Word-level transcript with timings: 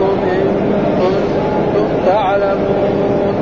ربكم 0.00 0.18
إن 0.24 0.46
كنتم 1.00 1.88
تعلمون 2.06 3.34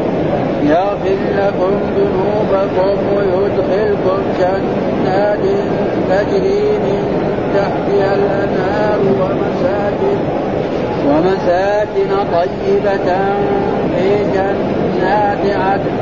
يغفر 0.62 1.18
لكم 1.36 1.72
ذنوبكم 1.96 2.98
ويدخلكم 3.16 4.22
جنات 4.38 5.44
تجري 6.10 6.78
من 6.78 7.02
تحتها 7.54 8.14
الأنهار 8.14 8.98
ومساكن 9.00 10.18
ومساكن 11.08 12.10
طيبة 12.32 13.14
في 13.96 14.24
جنات 14.34 15.56
عدن. 15.56 15.96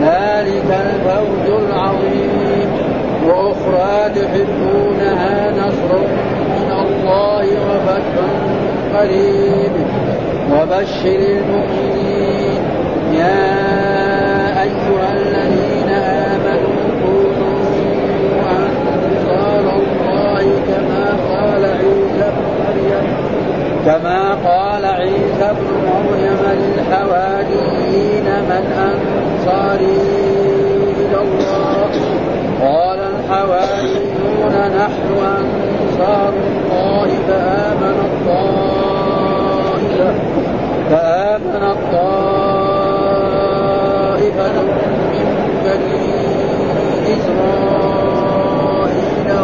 ذلك 0.00 0.68
الفوز 0.70 1.62
العظيم. 1.62 2.68
وأخرى 3.26 4.10
تحبونها 4.14 5.50
نصر 5.50 5.98
من 6.48 6.72
الله 6.72 7.46
وفتح 7.46 8.28
قريب. 8.98 9.72
وبشر 10.52 11.20
المؤمنين. 11.36 12.62
يا 13.12 14.62
أيها 14.62 15.12
الذين 15.14 15.88
آمنوا 15.88 16.78
كونوا 17.02 17.60
أنصار 18.50 19.64
الله 19.76 20.44
كما 20.68 21.06
قال 21.30 21.64
عيسى 21.64 22.30
بن 22.36 22.44
مريم 22.60 23.06
كما 23.86 24.34
قال 24.34 24.84
عيسى 24.84 25.48
بن 25.58 25.68
مريم 25.88 26.42
للحواريين 26.60 28.26
من 28.50 28.64
أنصاري 28.88 30.00
إلى 30.98 31.18
الله؟ 31.22 31.90
قال 32.62 33.00
الحواريون 33.00 34.54
نحن 34.76 35.08
أنصار 35.38 36.32
الله 36.32 37.08
فآمن 37.28 37.96
الطائفة 38.04 38.87
فآمن 40.90 41.62
الطائفة 41.74 42.06
من 45.12 45.26
بني 45.64 46.06
إسرائيل 47.14 48.48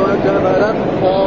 وكفر 0.02 0.60
الطائفة 0.70 1.24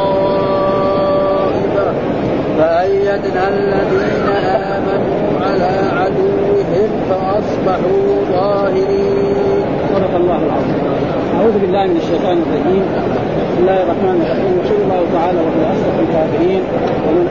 فأيدنا 2.57 3.43
الذين 3.47 4.27
آمنوا 4.75 5.23
على 5.45 5.73
عدوهم 5.99 6.89
فأصبحوا 7.09 8.05
ظاهرين. 8.31 9.65
صدق 9.93 10.13
الله 10.15 10.39
العظيم. 10.45 10.83
أعوذ 11.37 11.57
بالله 11.63 11.83
من 11.93 11.97
الشيطان 12.03 12.37
الرجيم. 12.45 12.85
بسم 13.47 13.59
الله 13.61 13.79
الرحمن 13.85 14.17
الرحيم. 14.25 14.53
وصلى 14.59 14.81
الله 14.85 15.01
تعالى 15.17 15.39
وهو 15.45 15.61
أصدق 15.73 15.95
الكافرين 16.05 16.61
ومن 17.05 17.25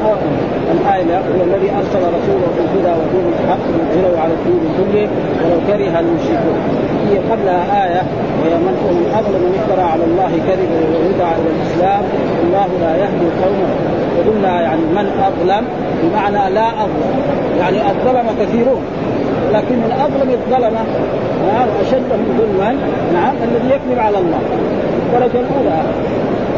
الآية 0.74 1.18
هو 1.34 1.40
الذي 1.48 1.68
أرسل 1.80 2.02
رسوله 2.18 2.48
بالهدى 2.56 2.92
ودين 3.00 3.26
الحق 3.34 3.64
ليظهره 3.76 4.14
على 4.22 4.32
الدين 4.38 4.62
كله 4.78 5.06
ولو 5.42 5.58
كره 5.68 5.94
المشركون. 6.02 6.58
هي 7.08 7.16
قبلها 7.30 7.62
آية 7.86 8.02
وهي 8.38 8.54
من 8.66 8.74
أظلم 9.18 9.42
من 9.46 9.52
افترى 9.60 9.84
على 9.92 10.04
الله 10.08 10.32
كذبا 10.46 10.80
ويدعى 11.00 11.34
إلى 11.40 11.50
الإسلام. 11.56 12.04
الله 12.44 12.68
لا 12.84 12.92
يهدي 13.02 13.28
قومه 13.42 13.70
وقلنا 14.16 14.52
يعني 14.66 14.84
من 14.98 15.06
أظلم؟ 15.28 15.64
بمعنى 16.02 16.54
لا 16.58 16.68
أظلم. 16.84 17.12
يعني 17.60 17.78
الظلم 17.90 18.26
كثيرون. 18.40 18.82
لكن 19.56 19.78
الأظلم 19.84 20.30
الظلمة 20.30 20.80
نعم 21.52 21.68
أشدهم 21.82 22.38
ظلما 22.38 22.76
نعم 23.12 23.34
الذي 23.48 23.68
يكذب 23.74 23.98
على 23.98 24.18
الله. 24.18 24.40
الدرجة 25.06 25.40
الأولى. 25.40 25.82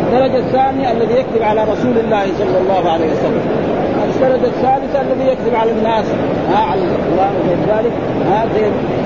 الدرجة 0.06 0.38
الثانية 0.38 0.92
الذي 0.92 1.14
يكذب 1.14 1.42
على 1.42 1.60
رسول 1.64 1.98
الله 1.98 2.24
صلى 2.38 2.58
الله 2.62 2.90
عليه 2.90 3.06
وسلم. 3.06 3.42
الدرجة 4.14 4.46
الثالثة 4.46 5.00
الذي 5.00 5.24
يكذب 5.32 5.54
على 5.54 5.70
الناس. 5.70 6.04
ها 6.52 6.58
على 6.70 6.80
القرآن 6.80 7.34
وغير 7.40 7.58
ذلك 7.76 7.92
ها 8.30 8.44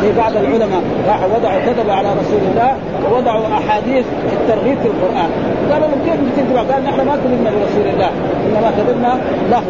زي 0.03 0.13
بعض 0.13 0.37
العلماء 0.37 0.83
راحوا 1.09 1.29
وضعوا 1.37 1.61
كذب 1.67 1.91
على 1.91 2.09
رسول 2.21 2.43
الله 2.51 2.73
ووضعوا 3.05 3.47
أحاديث 3.47 4.05
الترغيب 4.33 4.79
في 4.79 4.89
القرآن. 4.89 5.31
قالوا 5.71 5.89
لهم 5.89 6.01
كيف 6.05 6.15
بتكذب 6.15 6.57
قال 6.73 6.85
نحن 6.85 7.07
ما 7.07 7.17
كذبنا 7.17 7.51
برسول 7.51 7.87
الله 7.95 8.11
إنما 8.47 8.71
كذبنا 8.77 9.13
له. 9.51 9.63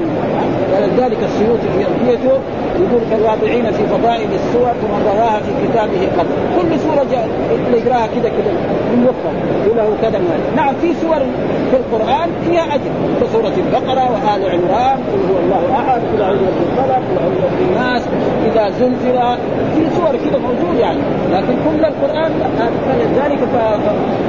ولذلك 0.73 1.19
السيوطي 1.25 1.69
في 1.77 1.87
ألفيته 1.89 2.35
يقول 2.83 3.03
كالواضعين 3.11 3.65
في 3.73 3.83
فضائل 3.87 4.29
السور 4.35 4.73
ومن 4.83 5.03
رواها 5.13 5.41
في 5.41 5.53
كتابه 5.63 6.03
قبل 6.19 6.35
كل 6.57 6.69
اللي 7.67 7.79
يقراها 7.79 8.07
كذا 8.07 8.29
كذا 8.29 8.53
من 8.93 9.07
وقفة 9.07 9.31
له 9.77 9.97
كذا 10.03 10.21
نعم 10.57 10.75
في 10.83 10.95
سور 10.95 11.19
في 11.71 11.77
القرآن 11.77 12.29
فيها 12.47 12.75
أجر 12.75 12.91
كسورة 13.21 13.53
البقرة 13.57 14.05
وآل 14.13 14.51
عمران 14.51 14.99
قل 15.13 15.21
هو 15.31 15.39
الله 15.45 15.63
أحد 15.81 16.01
قل 16.13 16.23
أعوذ 16.23 16.39
بالفلق 16.39 17.03
قل 17.09 17.17
أعوذ 17.23 17.43
بالناس 17.59 18.03
إذا 18.53 18.71
زلزل. 18.71 19.19
في 19.75 19.97
سور 19.97 20.17
كذا 20.25 20.39
موجود 20.39 20.79
يعني. 20.81 20.99
لكن 21.33 21.55
كل 21.67 21.85
القرآن 21.85 22.33
فلذلك 22.87 23.39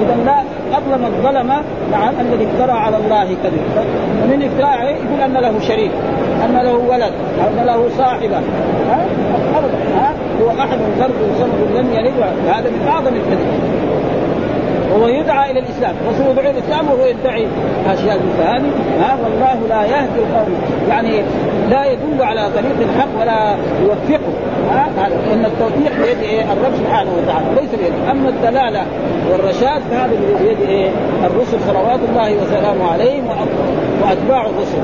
إذا 0.02 0.18
لا 0.26 0.44
أظلم 0.78 1.06
الظلمة 1.06 1.62
نعم 1.92 2.14
الذي 2.20 2.48
افترى 2.54 2.72
على 2.72 2.98
الله 2.98 3.26
كذب. 3.44 3.62
ومن 4.24 4.44
افتراءه 4.44 4.84
يقول 4.84 5.22
أن 5.26 5.34
له 5.34 5.59
شريك 5.59 5.92
أن 6.46 6.56
له 6.64 6.74
ولد 6.74 7.14
أن 7.48 7.66
له 7.66 7.90
صاحبة. 7.98 8.38
ها؟ 8.90 9.06
ها؟ 9.98 10.14
هو 10.42 10.50
أحد 10.50 10.78
فرد 11.00 11.12
صمد 11.40 11.78
لم 11.78 11.94
يلد 11.94 12.14
هذا 12.48 12.70
من 12.70 12.88
أعظم 12.88 13.08
الكذب. 13.08 13.48
وهو 14.94 15.08
يدعى 15.08 15.52
إلى 15.52 15.60
الإسلام، 15.60 15.96
الرسول 16.06 16.31
يدعو 16.31 16.52
إلى 16.52 16.60
الإسلام 16.60 16.88
وهو 16.88 17.06
يدعي 17.06 17.48
أشياء 17.94 18.16
مثل 18.16 18.42
هذه، 18.50 18.72
ها؟ 19.02 19.18
والله 19.24 19.68
لا 19.70 19.86
يهدي 19.86 20.20
القوم، 20.20 20.56
يعني 20.90 21.22
لا 21.70 21.86
يدل 21.86 22.24
على 22.24 22.50
طريق 22.56 22.78
الحق 22.81 23.22
ولا 23.22 23.56
يوفقه، 23.84 24.32
إن 25.34 25.45
التوفيق 25.45 25.91
بيد 26.01 26.17
إيه؟ 26.22 26.41
الرب 26.41 26.75
سبحانه 26.75 27.11
وتعالى، 27.17 27.45
ليس 27.61 27.69
بيد، 27.69 27.94
أما 28.11 28.29
الدلالة 28.29 28.85
والرشاد 29.31 29.81
فهذا 29.91 30.11
بيد 30.41 30.69
إيه؟ 30.69 30.89
الرسل 31.23 31.57
صلوات 31.67 32.00
الله 32.09 32.35
وسلامه 32.41 32.91
عليهم 32.91 33.28
وأتباع 34.03 34.45
الرسل. 34.45 34.83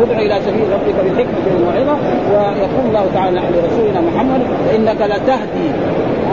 ادع 0.00 0.18
إلى 0.18 0.40
سبيل 0.46 0.72
ربك 0.72 1.04
بالحكمه 1.04 1.38
والموعظه 1.46 1.98
ويقول 2.32 2.86
الله 2.88 3.06
تعالى 3.14 3.40
لرسولنا 3.40 4.00
محمد 4.00 4.40
إنك 4.74 4.96
لتهدي 5.02 5.68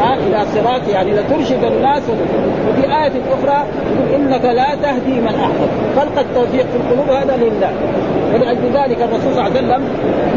إلى 0.01 0.45
صراط 0.53 0.87
يعني 0.87 1.11
لترشد 1.11 1.63
الناس 1.63 2.03
وفي 2.69 2.85
آية 2.85 3.11
أخرى 3.31 3.65
يقول 3.95 4.21
إنك 4.21 4.45
لا 4.45 4.75
تهدي 4.75 5.19
من 5.19 5.27
أحببت. 5.27 5.71
خلق 5.95 6.19
التوفيق 6.19 6.65
في 6.65 6.75
القلوب 6.75 7.09
هذا 7.09 7.37
لله. 7.37 7.71
ولأجل 8.33 8.65
ذلك 8.73 9.01
الرسول 9.01 9.33
صلى 9.33 9.47
الله 9.47 9.57
عليه 9.57 9.59
وسلم 9.59 9.81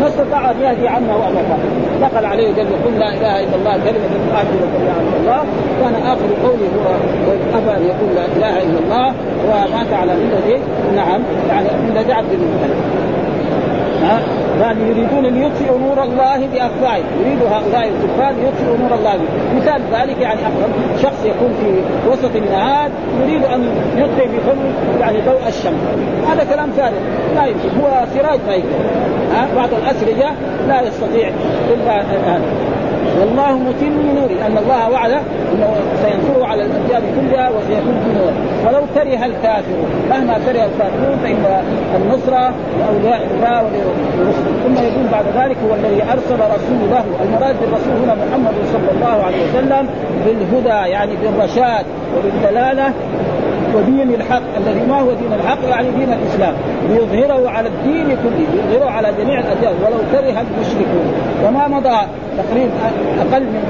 ما 0.01 0.07
استطاع 0.09 0.51
أن 0.51 0.57
يهدي 0.63 0.89
عنا 0.89 1.17
وأبدا 1.17 1.59
نقل 2.01 2.25
عليه 2.25 2.49
وقال 2.49 2.67
قل 2.85 2.99
لا 2.99 3.09
إله 3.09 3.41
إلا 3.41 3.57
الله 3.57 3.73
كلمة 3.73 4.13
آخر 4.35 4.59
إله 4.81 4.97
إلا 5.01 5.17
الله. 5.21 5.45
كان 5.81 5.95
آخر 5.95 6.29
قوله 6.45 6.71
هو 6.77 7.33
أبى 7.59 7.71
أن 7.77 7.85
يقول 7.87 8.15
لا 8.17 8.25
إله 8.37 8.63
إلا 8.63 8.79
الله. 8.85 9.15
ومات 9.49 9.93
على 9.93 10.13
ملته 10.15 10.61
نعم. 10.97 11.21
يعني 11.49 11.69
من 11.69 12.11
عبد 12.11 12.33
المطلب 12.33 13.05
يعني 14.61 14.89
يريدون 14.89 15.25
أن 15.25 15.43
يطفئوا 15.43 15.79
نور 15.79 16.03
الله 16.03 16.37
بافواههم 16.37 17.05
يريد 17.21 17.43
هؤلاء 17.43 17.89
الكفار 17.89 18.35
يطفئوا 18.47 18.77
نور 18.77 18.95
الله 18.95 19.13
بي. 19.17 19.57
مثال 19.57 19.83
ذلك 19.93 20.21
يعني 20.21 20.41
شخص 21.03 21.25
يكون 21.25 21.55
في 21.61 21.83
وسط 22.11 22.37
النهار 22.37 22.91
يريد 23.23 23.45
أن 23.45 23.69
يطفئ 23.97 24.27
بفم 24.27 24.59
يعني 25.01 25.19
ضوء 25.21 25.49
الشمس. 25.49 25.81
هذا 26.29 26.45
كلام 26.55 26.71
فارغ. 26.71 26.99
لا 27.35 27.47
يمكن. 27.47 27.81
هو 27.81 28.05
سراج 28.15 28.39
ما 28.47 28.55
يقدر 28.55 28.95
بعض 29.57 29.69
الأسرجة 29.83 30.31
لا 30.69 30.83
يستطيع 30.83 31.31
إلا 31.75 32.03
والله 33.21 33.53
متم 33.59 33.95
نوره 34.17 34.33
لأن 34.41 34.59
الله 34.59 34.91
وعد 34.91 35.11
إنه 35.53 35.75
سينصره 36.03 36.47
على 36.47 36.63
الاديان 36.63 37.03
كلها 37.17 37.51
وسيكون 37.51 37.97
في 38.05 38.11
نور. 38.19 38.33
ولو 38.67 38.83
كره 38.95 39.27
الكافرون 39.27 39.91
مهما 40.11 40.35
كره 40.47 40.65
الكافرون 40.71 41.17
فإن 41.23 41.63
النصره 41.97 42.55
لاولياء 42.79 43.21
الله 43.35 43.57
ولرسله 43.65 44.53
ثم 44.65 44.75
يقول 44.75 45.07
بعد 45.13 45.25
ذلك 45.39 45.57
هو 45.69 45.75
الذي 45.75 46.03
أرسل 46.03 46.41
رسوله. 46.57 47.05
المراد 47.25 47.57
بالرسول 47.61 47.95
هنا 48.05 48.15
محمد 48.15 48.55
صلى 48.73 48.91
الله 48.97 49.25
عليه 49.27 49.43
وسلم 49.49 49.89
بالهدى 50.25 50.91
يعني 50.91 51.13
بالرشاد 51.17 51.85
وبالدلالة. 52.17 52.93
ودين 53.75 54.15
الحق 54.15 54.43
الذي 54.57 54.87
ما 54.87 55.01
هو 55.01 55.13
دين 55.13 55.33
الحق 55.33 55.59
يعني 55.71 55.89
دين 55.91 56.13
الإسلام. 56.13 56.55
ليظهره 56.89 57.51
على 57.51 57.69
الدين 57.69 58.07
كله 58.07 58.47
ليظهره 58.71 58.91
على 58.91 59.09
جميع 59.19 59.41
الأديان 59.41 59.75
ولو 59.85 59.99
كره 60.13 60.41
المشركون. 60.41 61.13
وما 61.47 61.69
مضى 61.69 61.99
تقريبا 62.39 62.73
أقل 63.21 63.43
من 63.43 63.65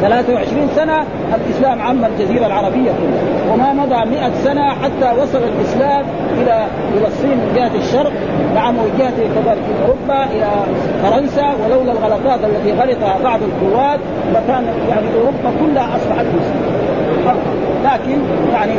23 0.00 0.68
سنة 0.76 1.04
الإسلام 1.34 1.82
عم 1.82 2.04
الجزيرة 2.04 2.46
العربية 2.46 2.90
كلها. 2.90 3.54
وما 3.54 3.72
مضى 3.72 4.10
100 4.10 4.30
سنة 4.44 4.70
حتى 4.70 5.20
وصل 5.22 5.38
الإسلام 5.38 6.04
إلى 6.40 6.66
إلى 6.96 7.06
الصين 7.06 7.30
من 7.30 7.52
جهة 7.56 7.78
الشرق 7.78 8.12
نعم 8.54 8.74
وجهة 8.78 9.16
كذلك 9.16 9.62
أوروبا 9.82 10.24
إلى 10.24 10.46
فرنسا 11.02 11.46
ولولا 11.64 11.92
الغلطات 11.92 12.40
التي 12.44 12.72
غلطها 12.72 13.18
بعض 13.24 13.40
القوات 13.42 14.00
لكان 14.34 14.64
يعني 14.88 15.06
أوروبا 15.14 15.50
كلها 15.60 15.96
أصبحت 15.96 16.26
مسلمة. 16.26 17.67
لكن 17.84 18.18
يعني 18.52 18.72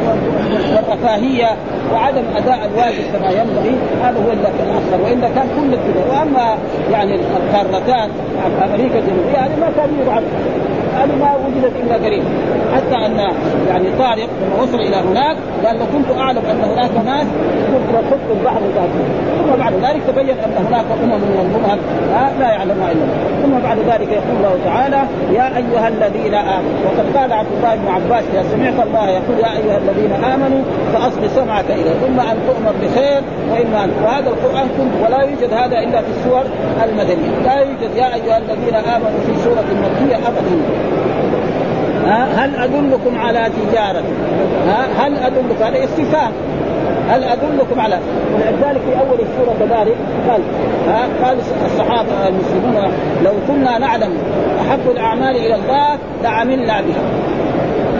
الرفاهيه 0.79 1.55
وعدم 1.93 2.23
أداء 2.35 2.69
الواجب 2.73 3.03
كما 3.13 3.31
ينبغي 3.31 3.75
هذا 4.03 4.17
هو 4.25 4.31
الأخر. 4.31 5.03
والا 5.03 5.29
كان 5.35 5.47
كل 5.57 5.71
كذا 5.71 6.03
وأما 6.09 6.57
يعني 6.91 7.15
القارتان 7.15 8.09
أمريكا 8.65 8.99
الجنوبية 8.99 9.37
هذه 9.37 9.59
ما 9.59 9.69
كان 9.77 9.89
يبعث 10.01 10.23
هذه 10.95 11.15
ما 11.19 11.35
وجدت 11.35 11.73
إلا 11.83 11.95
قريب. 11.95 12.23
حتى 12.75 13.05
أن 13.05 13.17
يعني 13.69 13.87
طارق 13.99 14.29
لما 14.41 14.63
وصل 14.63 14.79
إلى 14.79 14.95
هناك 14.95 15.37
قال 15.65 15.79
لو 15.79 15.85
كنت 15.93 16.19
أعلم 16.19 16.41
أن 16.51 16.61
هناك 16.63 16.91
ناس 17.05 17.27
كنت 17.71 17.95
لخط 17.95 18.37
البحر 18.39 18.61
ذاته. 18.75 19.03
ثم 19.39 19.59
بعد 19.59 19.73
ذلك 19.73 20.01
تبين 20.07 20.29
أن 20.29 20.65
هناك 20.67 20.85
أمم 21.03 21.11
والامم 21.11 21.79
لا 22.39 22.47
يعلمها 22.47 22.91
إلا 22.91 23.03
الله. 23.03 23.29
ثم 23.43 23.67
بعد 23.67 23.77
ذلك 23.77 24.11
يقول 24.11 24.35
الله 24.37 24.55
تعالى 24.65 25.01
يا 25.33 25.57
أيها 25.57 25.87
الذين 25.87 26.33
آمنوا 26.33 26.79
وقد 26.85 27.17
قال 27.17 27.33
عبد 27.33 27.51
الله 27.57 27.75
بن 27.75 27.87
عباس 27.87 28.23
إذا 28.33 28.43
سمعت 28.51 28.87
الله 28.87 29.09
يقول 29.09 29.39
يا 29.39 29.51
أيها 29.57 29.77
الذين 29.77 30.11
آمنوا 30.33 30.61
فاصغ 30.93 31.27
سمعك 31.35 31.71
إليه. 31.71 31.93
ثم 32.05 32.19
أن 32.19 32.37
تؤمر 32.47 32.73
بخير 32.83 33.21
وإما 33.51 33.83
أن 33.83 33.91
وهذا 34.03 34.29
القرآن 34.29 34.67
كله 34.77 35.05
ولا 35.05 35.21
يوجد 35.23 35.53
هذا 35.53 35.79
إلا 35.79 36.01
في 36.01 36.07
السور 36.17 36.43
المدنية. 36.83 37.39
لا 37.45 37.59
يوجد 37.59 37.95
يا 37.95 38.15
أيها 38.15 38.37
الذين 38.37 38.75
آمنوا 38.75 39.19
في 39.27 39.43
سورة 39.43 39.65
مكية 39.83 40.15
ابدا. 40.15 40.55
هل 42.07 42.55
أدلكم 42.55 43.19
على 43.19 43.49
تجارة؟ 43.49 44.03
هل 44.97 45.17
أدلكم 45.17 45.63
هذا 45.63 45.83
استفهام؟ 45.83 46.31
هل 47.09 47.23
أدلكم 47.23 47.79
على 47.79 47.99
ولذلك 48.35 48.81
في 48.81 48.99
أول 48.99 49.19
السورة 49.19 49.55
كذلك 49.59 49.97
قال 50.29 50.41
قال 51.23 51.37
الصحابة 51.65 52.27
المسلمون 52.27 52.91
لو 53.25 53.31
كنا 53.47 53.77
نعلم 53.77 54.11
أحب 54.61 54.79
الأعمال 54.91 55.35
إلى 55.35 55.55
الله 55.55 55.97
لعملنا 56.23 56.81
بها. 56.81 57.28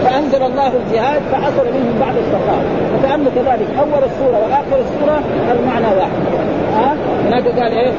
فأنزل 0.09 0.43
الله 0.43 0.67
الجهاد 0.67 1.21
فحصل 1.31 1.65
منهم 1.65 1.95
بعض 1.99 2.13
الصحابه 2.17 2.69
وكانه 2.95 3.29
كذلك 3.35 3.67
أول 3.79 4.03
السورة 4.03 4.37
وآخر 4.43 4.77
السورة 4.85 5.21
المعنى 5.51 5.85
واحد. 5.97 6.21
ها؟ 6.75 6.95
هناك 7.27 7.47
قال 7.47 7.71
إيه؟ 7.71 7.91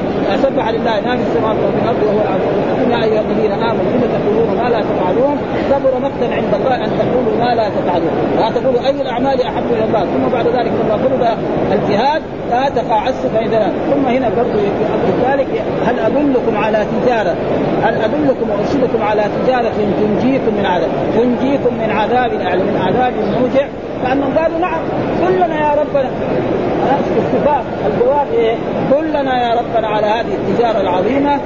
سبح 0.43 0.69
لله 0.69 1.01
ما 1.05 1.15
في 1.17 1.23
السماوات 1.27 1.57
وفي 1.57 1.83
الأرض 1.83 2.03
وهو 2.03 2.21
العظيم 2.21 2.91
يا 2.91 3.03
أيها 3.03 3.21
الذين 3.21 3.51
آمنوا 3.51 3.91
لم 3.93 4.03
تقولون 4.15 4.63
ما 4.63 4.69
لا 4.69 4.81
تفعلون؟ 4.81 5.37
كبر 5.69 5.99
مقتا 5.99 6.35
عند 6.35 6.53
الله 6.53 6.75
أن 6.75 6.89
تقولوا 6.99 7.35
ما 7.39 7.55
لا 7.55 7.69
تفعلون. 7.69 8.13
لا 8.39 8.49
تقولوا 8.49 8.87
أي 8.87 9.01
الأعمال 9.01 9.41
أحب 9.41 9.63
إلى 9.71 9.83
الله. 9.83 9.99
ثم 9.99 10.33
بعد 10.33 10.47
ذلك 10.47 10.71
لما 10.81 10.97
فرض 10.97 11.27
الجهاد 11.71 12.21
لا 12.51 12.69
تقاعسوا 12.69 13.29
فإذا 13.33 13.73
ثم 13.91 14.05
هنا 14.05 14.29
برضه 14.29 14.59
في 15.05 15.31
ذلك 15.31 15.47
هل 15.85 15.99
أدلكم 15.99 16.57
على 16.57 16.85
تجارة؟ 16.93 17.35
هل 17.83 17.93
أدلكم 18.01 18.49
وارشدكم 18.49 19.03
على 19.03 19.23
تجارة 19.43 19.71
تنجيكم 20.01 20.53
من 20.57 20.65
عذاب 20.65 20.89
تنجيكم 21.15 21.73
من 21.73 21.89
يعني 22.09 22.63
من 22.63 22.77
عذاب 22.77 23.13
موجع 23.41 23.67
كانهم 24.03 24.37
قالوا 24.37 24.59
نعم 24.59 24.81
كلنا 25.27 25.59
يا 25.59 25.81
ربنا 25.81 26.09
استفاق 27.19 27.63
الجواب 27.87 28.27
إيه؟ 28.33 28.55
كلنا 28.91 29.43
يا 29.43 29.59
ربنا 29.59 29.87
على 29.87 30.05
هذه 30.07 30.33
التجارة 30.33 30.81
العظيمة 30.81 31.39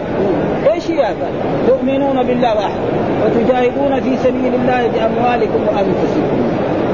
إيش 0.74 0.92
هي 0.92 1.04
هذا؟ 1.04 1.28
تؤمنون 1.68 2.24
بالله 2.24 2.56
واحد 2.56 2.80
وتجاهدون 3.26 4.02
في 4.02 4.18
سبيل 4.18 4.56
الله 4.56 4.88
بأموالكم 4.88 5.60
وأنفسكم 5.68 6.38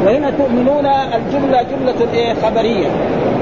وهنا 0.06 0.32
تؤمنون 0.32 0.86
الجملة 0.86 1.62
جملة 1.62 2.14
إيه؟ 2.14 2.34
خبرية 2.34 2.88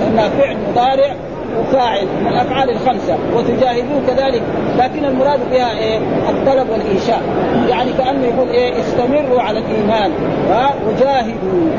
انها 0.07 0.29
فعل 0.29 0.57
مضارع 0.71 1.15
وفاعل 1.59 2.05
من 2.21 2.27
الأفعال 2.27 2.69
الخمسة 2.69 3.17
وتجاهدون 3.35 4.03
كذلك. 4.07 4.41
لكن 4.77 5.05
المراد 5.05 5.39
بها 5.51 5.79
إيه؟ 5.79 5.97
الطلب 6.29 6.69
والإنشاء. 6.69 7.21
يعني 7.69 7.93
كأنه 7.93 8.25
يقول 8.25 8.49
إيه؟ 8.49 8.79
استمروا 8.79 9.41
على 9.41 9.59
الإيمان. 9.59 10.11
ها؟ 10.49 10.73
وجاهدوا. 10.87 11.69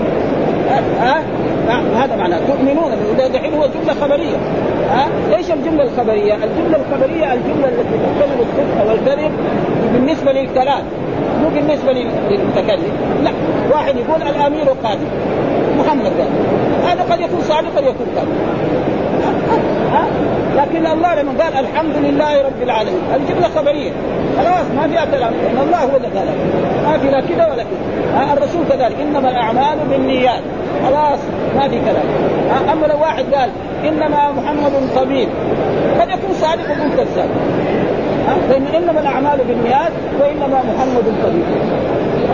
ها؟ 1.00 1.22
هذا 1.96 2.16
معناه. 2.16 2.38
تؤمنون 2.38 2.92
دحين 3.32 3.54
هو 3.54 3.66
جملة 3.66 3.94
خبرية. 4.00 4.36
ها؟ 4.90 5.08
إيش 5.36 5.50
الجملة 5.50 5.82
الخبرية؟ 5.82 6.34
الجملة 6.34 6.76
الخبرية 6.76 7.34
الجملة 7.34 7.68
التي 7.68 7.96
تحتمل 8.04 8.40
الصدق 8.40 8.90
والكذب 8.90 9.32
بالنسبة 9.92 10.32
للكلام 10.32 10.82
مو 11.42 11.48
بالنسبة 11.48 11.92
للمتكلم. 11.92 12.92
لا. 13.24 13.30
واحد 13.72 13.94
يقول 13.96 14.22
الأمير 14.22 14.64
قادم 14.84 15.06
محمد 15.78 16.04
قال. 16.04 16.28
هذا 16.86 17.02
قد 17.12 17.20
يكون 17.20 17.40
صادق 17.40 17.76
قد 17.76 17.82
يكون 17.82 18.06
كاذب. 18.16 18.28
لكن 20.58 20.86
الله 20.86 21.14
لما 21.14 21.32
قال 21.44 21.58
الحمد 21.58 21.96
لله 21.96 22.42
رب 22.42 22.62
العالمين 22.62 23.02
الجمله 23.14 23.48
خبرية. 23.56 23.90
خلاص 24.38 24.66
ما 24.76 24.88
فيها 24.88 25.04
كلام 25.04 25.32
لأن 25.42 25.66
الله 25.66 25.78
هو 25.78 25.96
اللي 25.96 26.08
قال 26.08 26.28
ما 26.84 26.98
في 26.98 27.10
لا 27.10 27.20
كذا 27.20 27.52
ولا 27.52 27.62
كذا. 27.62 28.32
الرسول 28.32 28.62
كذلك. 28.68 28.96
إنما 29.00 29.30
الأعمال 29.30 29.78
بالنيات. 29.90 30.42
خلاص 30.86 31.18
ما 31.56 31.68
في 31.68 31.80
كلام. 31.80 32.06
أما 32.72 32.86
لو 32.86 33.00
واحد 33.00 33.24
قال 33.34 33.50
إنما 33.88 34.32
محمد 34.32 34.72
طبيب 34.96 35.28
قد 36.00 36.08
يكون 36.08 36.34
صادق 36.40 36.70
ويكون 36.70 36.90
كذاب. 36.96 37.28
لأن 38.50 38.82
إنما 38.82 39.00
الأعمال 39.00 39.38
بالنيات 39.48 39.92
وإنما 40.20 40.62
محمد 40.62 41.04
طبيب. 41.24 41.44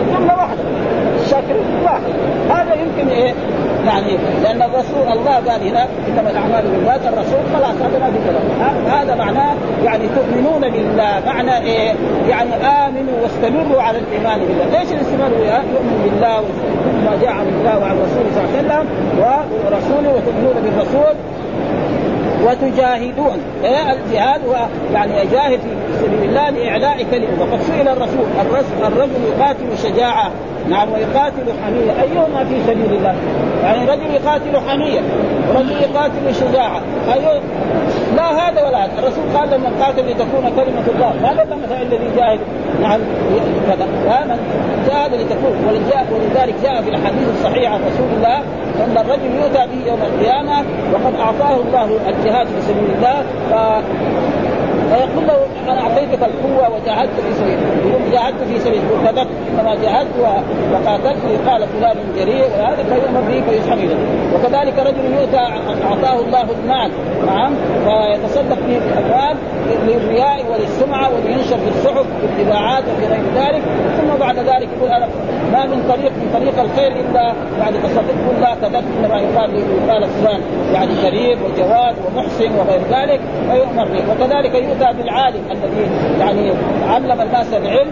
الجملة 0.01 0.35
واحدة. 0.35 0.63
الشاكر 1.27 1.55
واحد. 1.83 2.13
هذا 2.49 2.73
يمكن 2.73 3.09
إيه؟ 3.09 3.33
يعني 3.85 4.17
لأن 4.43 4.61
الرسول 4.61 5.17
الله 5.17 5.35
قال 5.35 5.67
هنا 5.67 5.87
إنما 6.07 6.29
الأعمال 6.29 6.63
بالنيات 6.71 7.01
الرسول 7.01 7.39
خلاص 7.53 7.75
هذا 7.75 7.99
ما 7.99 8.11
في 8.11 8.19
كلام. 8.27 8.97
هذا 8.99 9.15
معناه 9.15 9.53
يعني 9.83 10.03
تؤمنون 10.07 10.61
بالله. 10.61 11.21
معنى 11.25 11.57
إيه؟ 11.57 11.93
يعني 12.29 12.55
آمنوا 12.55 13.13
واستمروا 13.23 13.81
على 13.81 13.97
الإيمان 13.97 14.39
بالله، 14.39 14.79
ليش 14.79 14.91
الاستمرار؟ 14.91 15.31
يؤمن 15.73 16.01
بالله 16.03 16.41
ما 17.05 17.17
جاء 17.21 17.31
عن 17.31 17.47
الله 17.47 17.79
وعن 17.79 17.95
رسوله 17.95 18.29
صلى 18.35 18.43
الله 18.43 18.73
عليه 18.73 18.83
وسلم 18.83 18.85
ورسوله 19.65 20.15
وتؤمنون 20.15 20.55
بالرسول 20.63 21.15
وتجاهدون. 22.45 23.37
إيه؟ 23.63 23.93
الجهاد 23.93 24.41
هو 24.47 24.55
يعني 24.93 25.11
يجاهد 25.19 25.59
في 25.59 25.97
سبيل 26.05 26.29
الله 26.29 26.49
لإعلاء 26.49 27.05
كلمة. 27.11 27.27
وقد 27.39 27.61
سئل 27.61 27.87
الرسول 27.87 28.25
الرجل 28.87 29.21
يقاتل 29.37 29.77
شجاعة. 29.83 30.31
نعم 30.69 30.91
ويقاتل 30.93 31.47
حمية. 31.65 31.91
أيهما 32.01 32.43
في 32.49 32.55
سبيل 32.67 32.93
الله؟ 32.93 33.15
يعني 33.63 33.91
رجل 33.91 34.13
يقاتل 34.13 34.69
حمية 34.69 35.01
ورجل 35.49 35.71
يقاتل 35.71 36.35
شجاعة. 36.35 36.81
أيوه 37.13 37.41
لا 38.15 38.49
هذا 38.49 38.67
ولا 38.67 38.85
هذا. 38.85 38.91
الرسول 38.99 39.23
قال 39.37 39.49
لما 39.49 39.69
قاتل 39.85 40.09
لتكون 40.09 40.51
كلمة 40.55 40.85
الله. 40.95 41.13
ما 41.21 41.27
قال 41.27 41.59
مثلا 41.63 41.81
الذي 41.81 42.09
جاهد 42.17 42.39
نعم 42.81 42.99
كذا. 43.67 43.87
جاهد 44.87 45.13
لتكون. 45.13 45.55
ولذلك 45.67 46.55
جاء 46.63 46.81
في 46.81 46.89
الحديث 46.89 47.27
الصحيح 47.37 47.71
عن 47.71 47.79
رسول 47.79 48.09
الله 48.17 48.37
أن 48.85 48.97
الرجل 48.97 49.35
يؤتى 49.35 49.67
به 49.67 49.87
يوم 49.87 49.99
القيامة 50.01 50.63
وقد 50.93 51.15
أعطاه 51.19 51.55
الله 51.55 51.99
الجهاد 52.09 52.47
في 52.47 52.61
سبيل 52.61 52.89
الله. 52.97 53.23
ف 53.51 53.53
فيقول 54.91 55.27
له 55.27 55.37
أنا 55.67 55.81
أعطيتك 55.81 56.23
القوة 56.23 56.75
وجاهدت 56.75 57.19
في 57.19 57.33
سبيل 57.33 57.57
يقول 57.85 58.11
جاهدت 58.11 58.43
في 58.43 58.59
سبيل 58.59 58.81
يقول 58.83 59.07
كذبت 59.07 59.27
انما 59.51 59.75
جاهدت 59.75 60.07
وقاتلت 60.73 61.49
قال 61.49 61.67
فلان 61.67 61.97
جريء 62.17 62.43
وهذا 62.43 62.83
فيؤمر 62.83 63.21
به 63.21 63.43
فيسحب 63.49 63.77
اليه 63.77 63.95
وكذلك 64.35 64.79
رجل 64.79 65.13
يؤتى 65.19 65.37
أعطاه 65.85 66.19
الله 66.19 66.45
المال 66.63 66.91
نعم 67.27 67.53
فيتصدق 67.85 68.57
به 68.67 68.77
الأموال 68.77 69.37
للرياء 69.87 70.45
وللسمعة 70.51 71.09
ولينشر 71.15 71.57
في 71.57 71.67
الصحف 71.67 72.05
في 72.21 72.41
الاذاعات 72.41 72.83
وفي 72.83 73.05
غير 73.05 73.21
ذلك. 73.35 73.61
ثم 73.97 74.19
بعد 74.19 74.37
ذلك 74.37 74.69
يقول 74.77 74.89
أنا 74.91 75.07
ما 75.51 75.65
من 75.65 75.83
طريق 75.89 76.11
من 76.11 76.29
طريق 76.33 76.59
الخير 76.61 76.91
إلا 76.91 77.33
يعني 77.59 77.77
تصدق 77.77 78.13
يقول 78.23 78.41
لا 78.41 78.55
كذبت 78.55 78.83
إنما 78.99 79.19
يقال 79.21 79.49
يقال 79.55 80.09
فلان 80.09 80.41
يعني 80.73 80.91
كريم 81.03 81.37
وجواد 81.43 81.95
ومحسن 82.05 82.51
وغير 82.59 82.81
ذلك 82.91 83.19
فيؤمر 83.51 83.85
به. 83.85 84.03
وكذلك 84.11 84.55
يؤتى 84.55 84.97
بالعالم 84.97 85.41
الذي 85.63 85.89
يعني 86.19 86.51
علم 86.89 87.21
الناس 87.21 87.53
العلم 87.53 87.91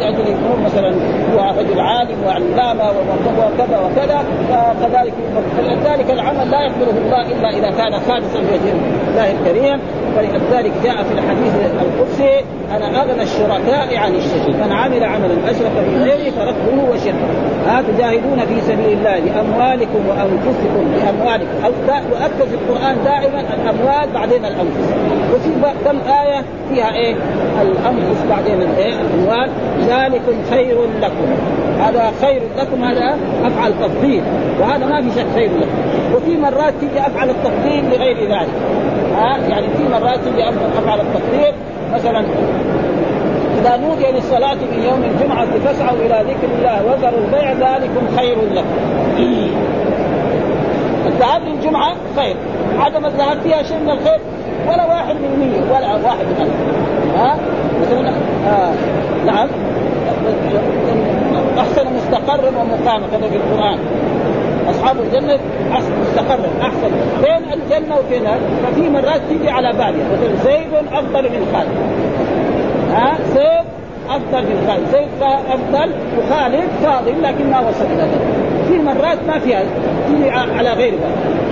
لأجل 0.00 0.20
يكون 0.20 0.62
مثلا 0.64 0.90
هو 1.34 1.58
رجل 1.58 1.80
عالم 1.80 2.16
وعلامة 2.26 2.90
وكذا 3.38 3.78
وكذا 3.78 4.24
فكذلك 4.50 5.12
فلذلك 5.58 6.10
العمل 6.10 6.50
لا 6.50 6.60
يقبله 6.60 6.98
الله 7.04 7.20
إلا 7.20 7.48
إذا 7.50 7.70
كان 7.70 7.92
خالصا 7.92 8.38
لوجه 8.38 8.72
الله 9.08 9.32
الكريم. 9.32 9.80
فلذلك 10.16 10.72
جاء 10.84 11.02
في 11.02 11.12
الحديث 11.14 11.54
القدسي 11.82 12.44
أنا 12.76 13.02
أغنى 13.02 13.22
الشركاء 13.22 13.96
عن 13.96 14.14
الشرك 14.14 14.48
من 14.48 14.72
عمل 14.72 15.04
عملا 15.04 15.50
أشرك 15.50 15.72
في 15.72 16.04
غيري 16.04 16.30
فرده 16.30 16.90
وشركه. 16.92 17.28
ها 17.66 17.82
تجاهدون 17.82 18.38
في 18.48 18.60
سبيل 18.60 18.98
الله 18.98 19.20
بأموالكم 19.20 20.08
وأنفسكم 20.08 20.84
بأموالكم. 20.94 21.64
أو 21.64 21.70
يؤكد 22.10 22.48
في 22.48 22.54
القرآن 22.54 22.96
دائما 23.04 23.40
الأموال 23.40 24.12
بعدين 24.14 24.44
الأنفس. 24.44 24.88
وفي 25.34 25.50
كم 25.84 25.98
آية 26.10 26.44
فيها 26.68 26.91
إيه؟ 26.94 27.14
الانفس 27.62 28.24
بعدين 28.30 28.62
الإيه؟ 28.62 28.94
الأموال. 29.00 29.50
ذلكم 29.88 30.32
خير 30.50 30.76
لكم. 31.02 31.26
هذا 31.80 32.12
خير 32.20 32.42
لكم 32.58 32.84
هذا 32.84 33.16
أفعل 33.44 33.72
تفضيل. 33.72 34.22
وهذا 34.60 34.86
ما 34.86 35.02
في 35.02 35.10
شك 35.20 35.26
خير 35.34 35.50
لكم. 35.50 36.16
وفي 36.16 36.36
مرات 36.36 36.74
تيجي 36.80 37.00
أفعل 37.00 37.30
التفضيل 37.30 37.84
لغير 37.84 38.16
ذلك. 38.16 38.54
ها؟ 39.16 39.36
يعني 39.48 39.66
في 39.76 39.88
مرات 39.92 40.18
تيجي 40.24 40.48
أفعل 40.78 41.00
التفضيل. 41.00 41.54
مثلا 41.94 42.24
إذا 43.60 43.76
نودي 43.76 44.06
للصلاة 44.12 44.54
من 44.54 44.82
يوم 44.84 45.02
الجمعة 45.04 45.46
فاسعوا 45.64 45.96
إلى 45.98 46.24
ذكر 46.28 46.48
الله 46.58 46.84
وذروا 46.84 47.24
البيع 47.24 47.52
ذلكم 47.52 48.16
خير 48.16 48.36
لكم. 48.52 48.66
الذهاب 51.06 51.42
للجمعة 51.42 51.94
خير. 52.16 52.36
عدم 52.78 53.06
الذهاب 53.06 53.40
فيها 53.40 53.62
شيء 53.62 53.78
من 53.78 53.90
الخير؟ 53.90 54.20
ولا 54.68 54.86
واحد 54.86 55.14
من 55.14 55.30
مية 55.40 55.74
ولا 55.74 55.94
واحد 55.94 56.24
من 56.24 56.36
ألف. 56.40 56.52
ها؟ 57.18 57.36
مثلا 57.82 58.12
آه. 58.46 58.72
نعم. 59.26 59.48
أحسن 61.58 61.86
مستقرا 61.96 62.48
ومقاما 62.48 63.06
كما 63.12 63.28
في 63.28 63.36
القرآن. 63.36 63.78
أصحاب 64.70 64.96
الجنة 65.00 65.38
احسن 65.72 65.92
مستقرا 66.00 66.48
أحسن. 66.62 66.90
بين 67.22 67.52
الجنة 67.52 67.96
وبين 67.96 68.24
ففي 68.64 68.88
مرات 68.90 69.20
تيجي 69.28 69.50
على 69.50 69.72
بالي. 69.72 70.02
مثلا 70.12 70.44
زيد 70.44 70.74
أفضل 70.92 71.22
من 71.22 71.46
خالد. 71.52 71.76
ها؟ 72.92 73.18
زيد 73.34 73.66
أفضل 74.10 74.42
من 74.42 74.66
خالد. 74.68 74.86
زيد 74.92 75.22
افضل 75.48 75.92
وخالد 76.18 76.68
فاضل 76.82 77.22
لكن 77.22 77.50
ما 77.50 77.60
وصل 77.60 77.84
إلى 77.84 78.02
ذلك 78.02 78.41
في 78.72 78.78
مرات 78.78 79.18
ما 79.28 79.38
فيها 79.38 79.62
تيجي 80.08 80.30
على 80.30 80.72
غير 80.72 80.94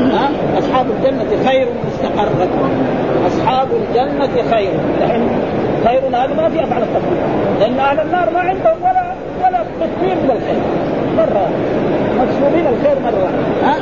ها؟ 0.00 0.30
أصحاب 0.58 0.86
الجنة 0.90 1.44
خير 1.46 1.68
مستقرا 1.86 2.48
أصحاب 3.26 3.68
الجنة 3.72 4.50
خير. 4.50 4.70
خير 5.84 6.00
هذا 6.12 6.34
ما 6.34 6.48
في 6.48 6.64
افعال 6.64 6.82
التفضيل 6.82 7.18
لأن 7.60 7.78
أهل 7.78 8.00
النار 8.00 8.30
ما 8.30 8.40
عندهم 8.40 8.82
ولا 8.82 9.12
ولا 9.42 9.64
تطوير 9.80 10.14
من 10.14 10.30
الخير 10.30 10.60
مرة. 11.16 11.48
مكسورين 12.20 12.66
الخير 12.66 12.96
مرة. 13.04 13.30
ها؟ 13.64 13.76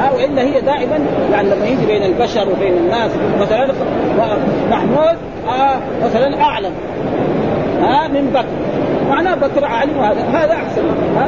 ها؟ 0.00 0.12
وإلا 0.12 0.42
هي 0.42 0.60
دائما 0.60 0.98
يعني 1.32 1.50
لما 1.50 1.66
يجي 1.66 1.86
بين 1.86 2.02
البشر 2.02 2.48
وبين 2.48 2.76
الناس 2.76 3.10
مثلا 3.40 3.68
محمود 4.70 5.16
آه 5.48 5.78
مثلا 6.04 6.42
أعلم. 6.42 6.72
ها؟ 7.82 8.08
من 8.08 8.30
بكر. 8.34 8.71
معناه 9.08 9.34
بكر 9.34 9.64
عالم 9.64 9.98
هذا. 9.98 10.20
هذا 10.32 10.52
أحسن. 10.52 10.82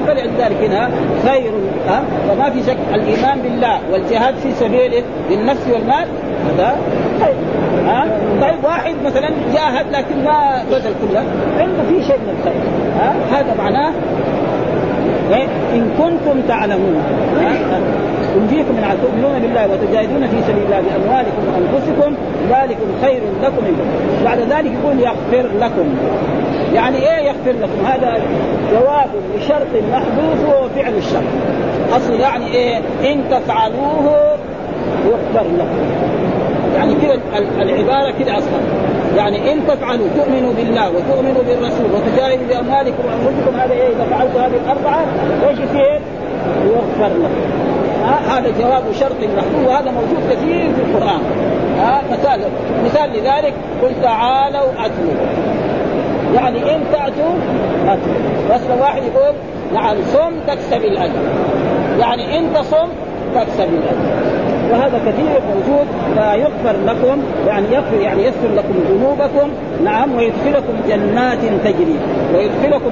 فلذلك 0.07 0.71
هنا 0.71 0.91
خير. 1.29 1.53
ها 1.89 2.03
وما 2.31 2.51
في 2.51 2.63
شك. 2.63 2.77
الإيمان 2.95 3.39
بالله 3.39 3.79
والجهاد 3.93 4.35
في 4.35 4.53
سبيله 4.53 5.03
بالنفس 5.29 5.69
والمال 5.73 6.07
هذا 6.47 6.77
خير. 7.21 7.35
ها 7.87 8.07
طيب 8.41 8.65
واحد 8.65 8.95
مثلا 9.07 9.31
جاهد 9.55 9.87
لكن 9.93 10.25
ما 10.25 10.65
بذل 10.71 10.95
كله 11.03 11.25
عنده 11.59 11.83
في 11.89 12.05
شيء 12.07 12.19
من 12.19 12.37
الخير. 12.39 12.63
ها 12.99 13.41
هذا 13.41 13.55
معناه 13.59 13.93
إيه؟ 15.33 15.47
إن 15.75 15.91
كنتم 15.99 16.41
تعلمون. 16.49 17.03
أنجيكم 18.37 18.75
من 18.75 18.99
تؤمنون 19.03 19.39
بالله 19.43 19.69
وتجاهدون 19.73 20.27
في 20.27 20.37
سبيل 20.49 20.65
الله 20.65 20.81
بأموالكم 20.81 21.43
وأنفسكم 21.49 22.15
ذلكم 22.51 22.89
خير 23.03 23.21
لكم 23.43 23.63
بعد 24.25 24.39
ذلك 24.39 24.73
يقول 24.73 25.01
يغفر 25.01 25.49
لكم. 25.61 25.87
يعني 26.73 26.97
إيه 26.97 27.27
يغفر 27.27 27.53
لكم؟ 27.53 27.87
هذا 27.87 28.21
جواب 28.73 29.09
لشرط 29.37 29.83
محذوف 29.93 30.49
وهو 30.49 30.69
فعل 30.69 30.95
الشرط. 30.95 31.23
أصل 31.97 32.21
يعني 32.21 32.47
إيه؟ 32.47 32.77
إن 33.05 33.25
تفعلوه 33.31 34.37
يغفر 35.07 35.47
لكم. 35.59 35.79
يعني 36.77 36.95
كذا 36.95 37.21
العبارة 37.63 38.11
كذا 38.19 38.39
أصلا. 38.39 38.61
يعني 39.17 39.53
إن 39.53 39.67
تفعلوا 39.67 40.09
تؤمنوا 40.17 40.53
بالله 40.53 40.89
وتؤمنوا 40.91 41.43
بالرسول 41.49 41.87
وتجاهدوا 41.95 42.47
بأموالكم 42.49 43.03
وأنفسكم 43.05 43.57
هذا 43.57 43.73
إيه؟ 43.73 43.89
إذا 43.89 44.07
فعلتوا 44.11 44.41
هذه 44.41 44.57
الأربعة 44.65 45.05
إيش 45.49 45.59
يصير؟ 45.59 46.01
يغفر 46.67 47.15
لكم. 47.15 47.65
هذا 48.29 48.53
جواب 48.61 48.83
شرط 49.01 49.17
محدود 49.37 49.67
وهذا 49.67 49.91
موجود 49.91 50.31
كثير 50.31 50.75
في 50.75 50.81
القرآن. 50.81 51.21
ها؟ 51.79 52.03
مثال 52.13 52.41
مثال 52.85 53.11
لذلك 53.11 53.55
قل 53.83 53.91
تعالوا 54.03 54.71
اتلوا 54.79 55.15
يعني 56.35 56.75
إن 56.75 56.81
تأتوا 56.93 57.35
اتلوا 57.87 58.15
بس 58.51 58.61
واحد 58.81 59.03
يقول 59.03 59.35
نعم 59.75 59.97
صم 60.13 60.33
تكسب 60.47 60.85
الأجر. 60.85 61.21
يعني 62.01 62.39
إن 62.39 62.55
تصم 62.55 62.89
تكسب 63.35 63.69
الأجر. 63.69 64.35
وهذا 64.73 64.99
كثير 64.99 65.41
موجود 65.55 65.87
فيغفر 66.15 66.77
لكم 66.87 67.23
يعني 67.47 67.67
يغفر 67.73 68.01
يعني 68.01 68.25
يغفر 68.25 68.49
لكم 68.57 68.75
ذنوبكم. 68.91 69.49
نعم 69.85 70.15
ويدخلكم 70.15 70.75
جنات 70.89 71.39
تجري. 71.65 71.99
ويدخلكم 72.35 72.91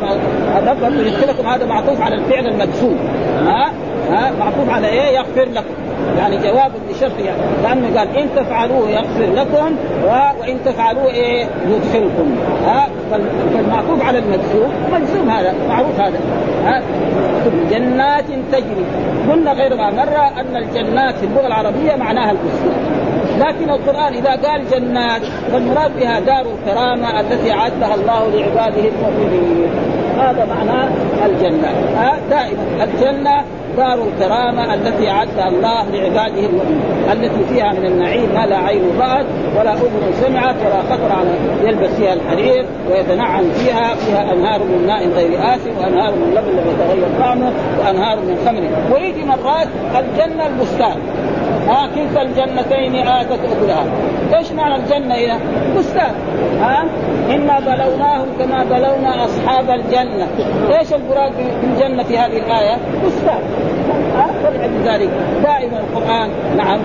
يدخلكم 1.07 1.47
هذا 1.47 1.67
معطوف 1.67 2.01
على 2.01 2.15
الفعل 2.15 2.47
المجزوم 2.47 2.99
ها؟ 3.47 3.71
ها 4.13 4.33
معطوف 4.39 4.71
على 4.71 4.89
إيه 4.89 5.17
يغفر 5.17 5.49
لكم؟ 5.53 5.75
يعني 6.19 6.37
جواب 6.37 6.73
لشرط 6.91 7.19
يعني 7.19 7.41
لأنه 7.63 7.99
قال 7.99 8.17
إن 8.17 8.29
تفعلوه 8.37 8.91
يغفر 8.91 9.33
لكم 9.35 9.77
وإن 10.05 10.59
تفعلوه 10.65 11.07
إيه 11.07 11.47
يدخلكم. 11.69 12.37
ها 12.67 12.89
فالمعطوف 13.11 14.05
على 14.05 14.19
المجزوم 14.19 14.73
مجزوم 14.93 15.31
هذا 15.31 15.55
معروف 15.69 16.01
هذا. 16.01 16.19
ها 16.65 16.83
جنات 17.71 18.25
تجري. 18.53 18.85
قلنا 19.31 19.53
غير 19.53 19.77
ما 19.77 19.91
مره 19.91 20.41
أن 20.41 20.57
الجنات 20.57 21.15
في 21.15 21.27
اللغة 21.27 21.47
العربية 21.47 21.97
معناها 21.97 22.31
البستان 22.31 23.03
لكن 23.41 23.71
القرآن 23.71 24.15
إذا 24.15 24.31
قال 24.31 24.63
جنات 24.71 25.23
فالمراد 25.53 25.91
بها 26.01 26.21
دار 26.21 26.47
الكرامة 26.53 27.21
التي 27.21 27.53
أعدها 27.53 27.95
الله 27.95 28.31
لعباده 28.31 28.89
المؤمنين. 28.89 29.92
هذا 30.19 30.45
معنى 30.45 30.89
الجنة. 31.27 31.69
ها 31.97 32.19
دائما 32.31 32.85
الجنة 32.85 33.45
دار 33.77 33.99
الكرامة 34.09 34.75
التي 34.75 35.11
أعدها 35.11 35.49
الله 35.49 35.85
لعباده 35.91 36.47
المؤمنين 36.47 36.83
التي 37.13 37.45
فيها 37.55 37.73
من 37.73 37.87
النعيم 37.87 38.29
ما 38.35 38.47
لا 38.47 38.57
عين 38.57 38.83
رأت 39.01 39.27
ولا 39.59 39.73
أذن 39.73 40.13
سمعت 40.27 40.55
ولا 40.57 40.83
خطر 40.91 41.13
على 41.13 41.31
يلبس 41.63 41.91
فيها 41.91 42.13
الحرير 42.13 42.67
ويتنعم 42.91 43.45
فيها 43.51 43.95
فيها 43.95 44.33
أنهار 44.33 44.61
من 44.61 44.85
ماء 44.87 45.09
غير 45.09 45.55
آسف 45.55 45.79
وأنهار 45.81 46.15
من 46.15 46.31
لبن 46.31 46.51
لم 46.51 46.75
يتغير 46.75 47.09
طعمه 47.21 47.53
وأنهار 47.79 48.17
من 48.17 48.37
خمر. 48.47 48.95
ويجي 48.95 49.25
مرات 49.25 49.69
الجنة 49.97 50.47
البستان. 50.47 50.97
ها 51.69 51.89
كلتا 51.95 52.23
الجنتين 52.23 53.07
آتت 53.07 53.33
أكلها. 53.33 53.85
إيش 54.39 54.53
معنى 54.53 54.77
الجنة 54.77 55.15
هنا؟ 55.15 55.39
بستان 55.77 56.15
ها؟ 56.61 56.85
إنا 57.31 57.61
بلوناهم 57.61 58.27
كما 58.39 58.65
بلونا 58.65 59.25
أصحاب 59.25 59.71
الجنة. 59.71 60.29
إيش 60.79 60.93
المراد 60.93 61.33
بالجنة 61.63 62.03
في 62.03 62.19
هذه 62.19 62.39
الآية؟ 62.39 62.77
بستان 63.07 63.41
ها؟ 64.17 64.31
فلذلك 64.43 65.11
دائما 65.45 65.79
القرآن 65.79 66.31
نعم. 66.57 66.81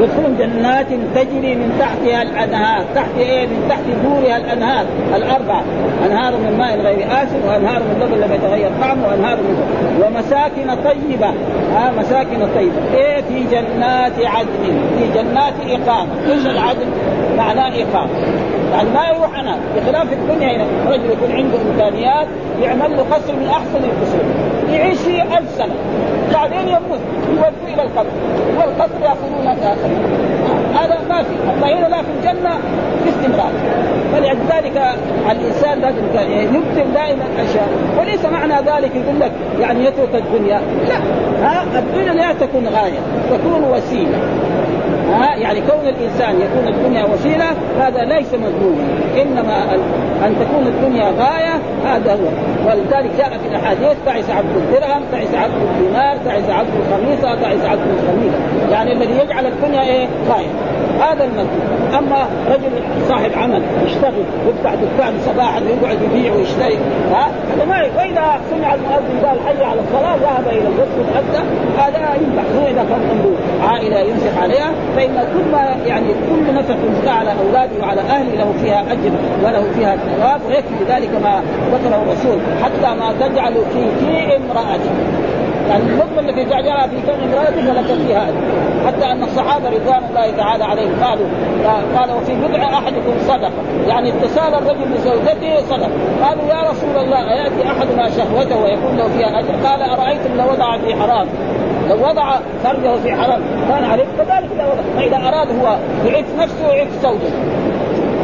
يدخلون 0.00 0.36
جنات 0.38 0.86
تجري 1.14 1.54
من 1.54 1.76
تحتها 1.78 2.22
الأنهار، 2.22 2.84
تحت 2.94 3.18
إيه؟ 3.18 3.46
من 3.46 3.66
تحت 3.68 3.82
دورها 4.04 4.36
الأنهار. 4.36 4.84
الأربعة، 5.16 5.64
أنهار 6.06 6.32
من 6.36 6.58
ماء 6.58 6.80
غير 6.80 7.06
آسن 7.22 7.48
وأنهار 7.48 7.82
من 7.82 8.00
لبن 8.00 8.20
لم 8.20 8.32
يتغير 8.32 8.70
طعمه 8.80 9.08
وأنهار 9.08 9.36
من 9.36 9.56
ومساكن 10.02 10.74
طيبة، 10.84 11.28
آه 11.76 11.90
مساكن 11.98 12.38
طيبة، 12.54 12.94
إيه؟ 12.94 13.20
في 13.22 13.44
جنات 13.50 14.12
عدن، 14.24 14.78
في 14.98 15.18
جنات 15.18 15.54
إقامة، 15.70 16.10
إيش 16.32 16.46
العدن؟ 16.46 16.86
معناه 17.36 17.82
إقامة. 17.82 18.10
يعني 18.72 18.90
ما 18.90 19.06
يروح 19.06 19.38
أنا 19.38 19.56
بخلاف 19.76 20.12
الدنيا 20.12 20.56
هنا 20.56 20.64
رجل 20.88 21.10
يكون 21.10 21.32
عنده 21.32 21.58
إمكانيات 21.72 22.26
يعمل 22.62 22.96
له 22.96 23.02
قصر 23.10 23.32
من 23.32 23.48
أحسن 23.50 23.84
القصور. 23.84 24.24
يعيش 24.72 24.98
فيه 24.98 25.22
ألف 25.22 25.50
سنة. 25.58 25.74
بعدين 26.32 26.68
يموت 26.68 27.00
يودوا 27.28 27.74
إلى 27.74 27.82
القبر. 27.82 28.10
والقبر 28.58 29.02
يأخذون 29.02 29.46
هذا 30.74 30.98
ما 31.08 31.22
في. 31.22 31.34
أما 31.50 31.78
هنا 31.78 31.86
لا 31.86 32.02
في 32.02 32.08
الجنة 32.18 32.50
باستمرار 33.04 33.52
فلذلك 34.12 34.82
الإنسان 35.30 35.80
لازم 35.80 36.02
يبذل 36.54 36.94
دائما 36.94 37.24
أشياء. 37.38 37.68
وليس 37.98 38.24
معنى 38.24 38.54
ذلك 38.54 38.90
يقول 38.96 39.20
لك 39.20 39.32
يعني 39.60 39.84
يترك 39.84 40.14
الدنيا. 40.14 40.60
لا. 40.88 40.96
ها؟ 41.46 41.64
الدنيا 41.78 42.12
لا 42.12 42.32
تكون 42.32 42.68
غاية 42.68 42.98
تكون 43.30 43.64
وسيلة. 43.64 44.18
ها 45.12 45.36
يعني 45.36 45.60
كون 45.60 45.88
الإنسان 45.88 46.40
يكون 46.40 46.68
الدنيا 46.68 47.04
وسيلة 47.04 47.50
هذا 47.80 48.04
ليس 48.04 48.34
مذموما. 48.34 48.84
إنما 49.22 49.74
أن 50.26 50.34
تكون 50.40 50.66
الدنيا 50.66 51.04
غاية 51.18 51.51
هذا 51.84 52.12
هو. 52.12 52.28
ولذلك 52.66 53.10
جاء 53.18 53.38
في 53.42 53.48
الأحاديث 53.48 53.96
تعس 54.06 54.30
عبد 54.30 54.56
الدرهم 54.56 55.02
تعس 55.12 55.34
عبد 55.34 55.54
الدينار 55.54 56.16
تعس 56.24 56.50
عبد 56.50 56.70
الخميصة 56.80 57.34
تعس 57.42 57.64
عبد 57.64 57.80
الخميصه 57.80 58.38
يعني 58.70 58.92
الذي 58.92 59.18
يجعل 59.24 59.46
الدنيا 59.46 59.82
إيه؟ 59.82 60.08
غايه 60.28 60.50
هذا 61.00 61.24
المذموم 61.24 61.82
أما 61.98 62.26
رجل 62.48 62.70
صاحب 63.08 63.30
عمل 63.36 63.62
يشتغل 63.86 64.24
يفتح 64.48 64.74
دكان 64.74 65.14
صباحا 65.26 65.60
ويقعد 65.60 65.98
يبيع 66.02 66.32
ويشتري 66.34 66.78
ها؟ 67.12 67.30
هذا 67.56 67.64
ما 67.64 67.82
وإذا 67.96 68.40
سمع 68.50 68.74
المؤذن 68.74 69.26
قال 69.26 69.38
حي 69.46 69.64
على 69.64 69.80
الصلاة 69.80 70.16
ذهب 70.16 70.46
إلى 70.48 70.68
الغسل 70.68 71.14
حتى 71.16 71.42
هذا 71.78 71.98
ينفع. 71.98 72.42
هو 72.58 72.66
إذا 72.66 72.84
كان 72.88 73.00
عنده 73.10 73.38
عائلة 73.68 73.98
ينفق 73.98 74.42
عليها 74.42 74.72
فإن 74.96 75.14
كل 75.14 75.52
ما 75.52 75.76
يعني 75.86 76.06
كل 76.06 76.54
نفق 76.54 76.76
على 77.06 77.30
أولاده 77.30 77.72
وعلى 77.82 78.00
أهله 78.00 78.34
له 78.34 78.52
فيها 78.62 78.92
أجر 78.92 79.10
وله 79.44 79.64
فيها 79.74 79.96
ثواب 79.96 80.40
ويكفي 80.48 80.84
ذلك 80.88 81.10
ما 81.22 81.42
ذكره 81.72 82.02
الرسول 82.02 82.38
حتى 82.62 82.94
ما 83.00 83.12
تجعل 83.20 83.54
في 83.54 83.82
في 84.00 84.36
امرأتك. 84.36 84.96
يعني 85.68 85.82
اللقمه 85.82 86.20
التي 86.20 86.44
جعلها 86.44 86.86
في 86.86 86.96
كون 87.06 87.14
امرأته 87.28 87.70
ولك 87.70 88.06
فيها 88.06 88.26
حتى 88.86 89.12
أن 89.12 89.22
الصحابة 89.22 89.68
رضوان 89.68 90.02
الله 90.10 90.36
تعالى 90.36 90.64
عليهم 90.64 90.92
قالوا 91.04 91.26
قال 91.96 92.10
وفي 92.16 92.34
بضع 92.34 92.64
أحدكم 92.64 93.12
صدقة. 93.28 93.50
يعني 93.88 94.08
اتصال 94.08 94.54
الرجل 94.54 94.84
بزوجته 94.94 95.60
صدقة. 95.70 95.90
قالوا 96.24 96.44
يا 96.48 96.70
رسول 96.70 97.04
الله 97.04 97.32
أيأتي 97.32 97.66
أحدنا 97.66 98.10
شهوته 98.10 98.62
ويكون 98.62 98.96
له 98.96 99.08
فيها 99.08 99.38
أجر؟ 99.38 99.68
قال 99.68 99.82
أرأيتم 99.82 100.36
لو 100.36 100.52
وضع 100.52 100.78
في 100.78 100.94
حرام؟ 100.94 101.26
لو 101.88 102.08
وضع 102.08 102.36
فرجه 102.64 102.96
في 103.02 103.12
حرام 103.12 103.40
كان 103.68 103.84
عليه؟ 103.84 104.04
كذلك 104.18 104.50
لو 104.58 104.64
وضع. 104.64 104.82
فإذا 104.96 105.16
أراد 105.16 105.48
هو 105.60 105.76
يعف 106.06 106.24
نفسه 106.38 106.68
ويعف 106.68 106.88
زوجته. 107.02 107.32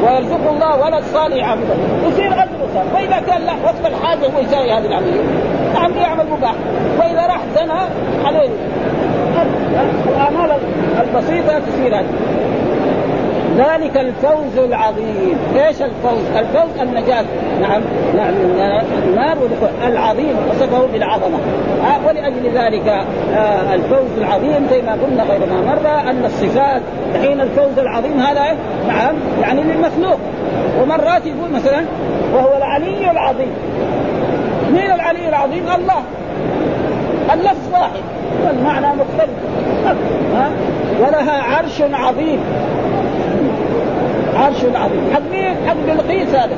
ويرزق 0.09 0.50
الله 0.50 0.81
ولد 0.81 1.05
صالح 1.05 1.50
عبدا 1.50 1.75
يصير 2.09 2.31
صالح 2.75 2.95
وإذا 2.95 3.21
كان 3.27 3.43
لا 3.43 3.53
وقت 3.65 3.87
الحاجة 3.87 4.27
هو 4.27 4.41
يساوي 4.41 4.73
هذه 4.73 4.87
العملية 4.87 5.23
نعم 5.75 5.97
يعمل 5.97 6.25
مباح. 6.31 6.55
وإذا 6.99 7.27
راح 7.27 7.41
زنى 7.55 7.81
عليه. 8.25 8.49
الاعمال 10.09 10.59
البسيطه 11.00 11.59
تصير 11.59 11.99
هذه 11.99 12.07
ذلك 13.59 13.97
الفوز 13.97 14.59
العظيم. 14.59 15.38
إيش 15.57 15.83
الفوز؟ 15.83 16.37
الفوز 16.37 16.81
النجاة. 16.83 17.25
نعم 17.61 17.83
نعم 18.17 18.35
النار 19.09 19.37
العظيم 19.87 20.37
وصفه 20.50 20.87
بالعظمة 20.93 21.38
آه 21.85 22.07
ولأجل 22.07 22.50
ذلك 22.55 22.88
آه 22.88 23.75
الفوز 23.75 24.19
العظيم 24.19 24.67
زي 24.71 24.83
ما 24.83 24.93
قلنا 24.93 25.23
غير 25.23 25.41
ما 25.41 25.61
مر 25.61 26.11
أن 26.11 26.25
الصفات 26.25 26.83
حين 27.23 27.41
الفوز 27.41 27.79
العظيم 27.79 28.21
هذا 28.21 28.57
نعم 28.88 29.15
يعني 29.43 29.62
للمخلوق. 29.62 30.19
ومرات 30.83 31.27
يقول 31.27 31.50
مثلا 31.55 31.85
وهو 32.35 32.57
العلي 32.57 33.11
العظيم. 33.11 33.53
مين 34.73 34.93
العلي 34.93 35.29
العظيم؟ 35.29 35.65
الله. 35.77 36.03
اللفظ 37.35 37.73
واحد 37.73 38.03
والمعنى 38.47 38.87
مختلف. 38.87 39.31
ها 40.35 40.50
ولها 41.00 41.43
عرش 41.43 41.83
عظيم. 41.93 42.41
عرش 44.38 44.57
عظيم 44.75 45.11
حق 45.14 45.21
مين؟ 45.33 45.54
حق 45.68 45.76
بلقيس 45.87 46.28
هذا. 46.28 46.57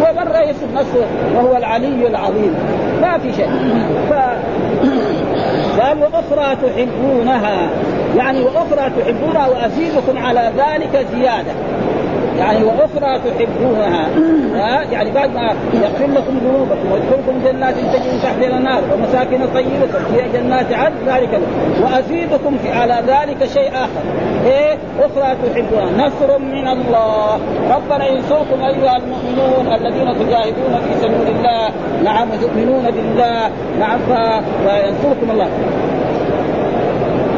ومرة 0.00 0.38
يصف 0.38 0.74
نفسه 0.74 1.06
وهو 1.34 1.56
العلي 1.56 2.06
العظيم. 2.06 2.54
ما 3.02 3.18
في 3.18 3.32
شيء. 3.32 3.50
ف... 4.10 4.12
قال 5.80 5.98
وأخرى 5.98 6.56
تحبونها. 6.56 7.68
يعني 8.16 8.40
وأخرى 8.40 8.90
تحبونها 9.00 9.48
وأزيدكم 9.48 10.18
على 10.18 10.52
ذلك 10.56 11.06
زيادة. 11.14 11.52
يعني 12.38 12.64
وأخرى 12.64 13.18
تحبونها. 13.18 14.08
يعني 14.94 15.10
بعد 15.10 15.34
ما 15.34 15.54
يغفر 15.74 16.06
لكم 16.06 16.38
ذنوبكم 16.38 16.92
ويدخلكم 16.92 17.44
جنات 17.44 17.74
تجري 17.74 18.12
من 18.12 18.20
تحت 18.22 18.38
الأنهار 18.38 18.82
ومساكن 18.94 19.38
طيبة 19.54 19.86
في 19.86 20.38
جنات 20.38 20.72
عدن 20.72 20.96
ذلك 21.06 21.40
وأزيدكم 21.82 22.58
في 22.62 22.72
على 22.72 23.02
ذلك 23.06 23.48
شيء 23.48 23.68
آخر. 23.68 24.02
إيه؟ 24.46 24.78
أخرى 24.98 25.36
تحبونها. 25.44 26.06
نصر 26.06 26.38
من 26.38 26.68
الله. 26.68 27.40
ربنا 27.70 28.06
ينصركم 28.06 28.60
أيها 28.64 28.96
المؤمنون 28.96 29.74
الذين 29.74 30.14
تجاهدون 30.14 30.80
في 30.88 31.00
سبيل 31.00 31.36
الله 31.36 31.70
نعم 32.04 32.28
وتؤمنون 32.30 32.84
بالله. 32.84 33.50
نعم 33.78 33.98
فينصركم 34.64 35.30
الله. 35.30 35.48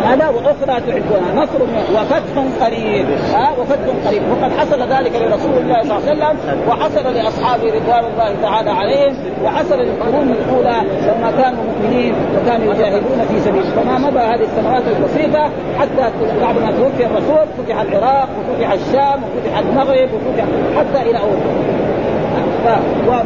هذا 0.09 0.29
وأخرى 0.29 0.81
تحبونها 0.81 1.35
نصر 1.35 1.63
وفتح 1.95 2.65
قريب. 2.67 3.07
ها 3.35 3.53
وفتح 3.59 4.07
قريب. 4.07 4.23
وقد 4.31 4.53
حصل 4.53 4.81
ذلك 4.83 5.13
لرسول 5.23 5.59
الله 5.59 5.83
صلى 5.83 5.99
الله 5.99 6.25
عليه 6.27 6.35
وسلم 6.35 6.37
وحصل 6.69 7.15
لأصحابه 7.15 7.65
رضوان 7.65 8.05
الله 8.13 8.35
تعالى 8.43 8.71
عليهم 8.71 9.17
وحصل 9.45 9.79
للقرون 9.79 10.31
الأولى 10.31 10.83
لما 11.03 11.31
كانوا 11.43 11.65
مؤمنين 11.65 12.15
وكانوا 12.37 12.75
يجاهدون 12.75 13.21
في 13.29 13.41
سبيل 13.41 13.63
فما 13.63 13.99
مضى 13.99 14.19
هذه 14.19 14.43
السنوات 14.43 14.83
البسيطة 14.97 15.51
حتى 15.79 16.11
بعد 16.41 16.55
ما 16.55 16.71
توفي 16.71 17.07
الرسول 17.07 17.47
فتح 17.59 17.81
العراق 17.81 18.29
وفتح 18.39 18.73
الشام 18.73 19.23
وفتح 19.23 19.59
المغرب 19.59 20.09
وفتح 20.15 20.45
حتى 20.77 21.11
إلى 21.11 21.19
أوروبا. 21.19 21.69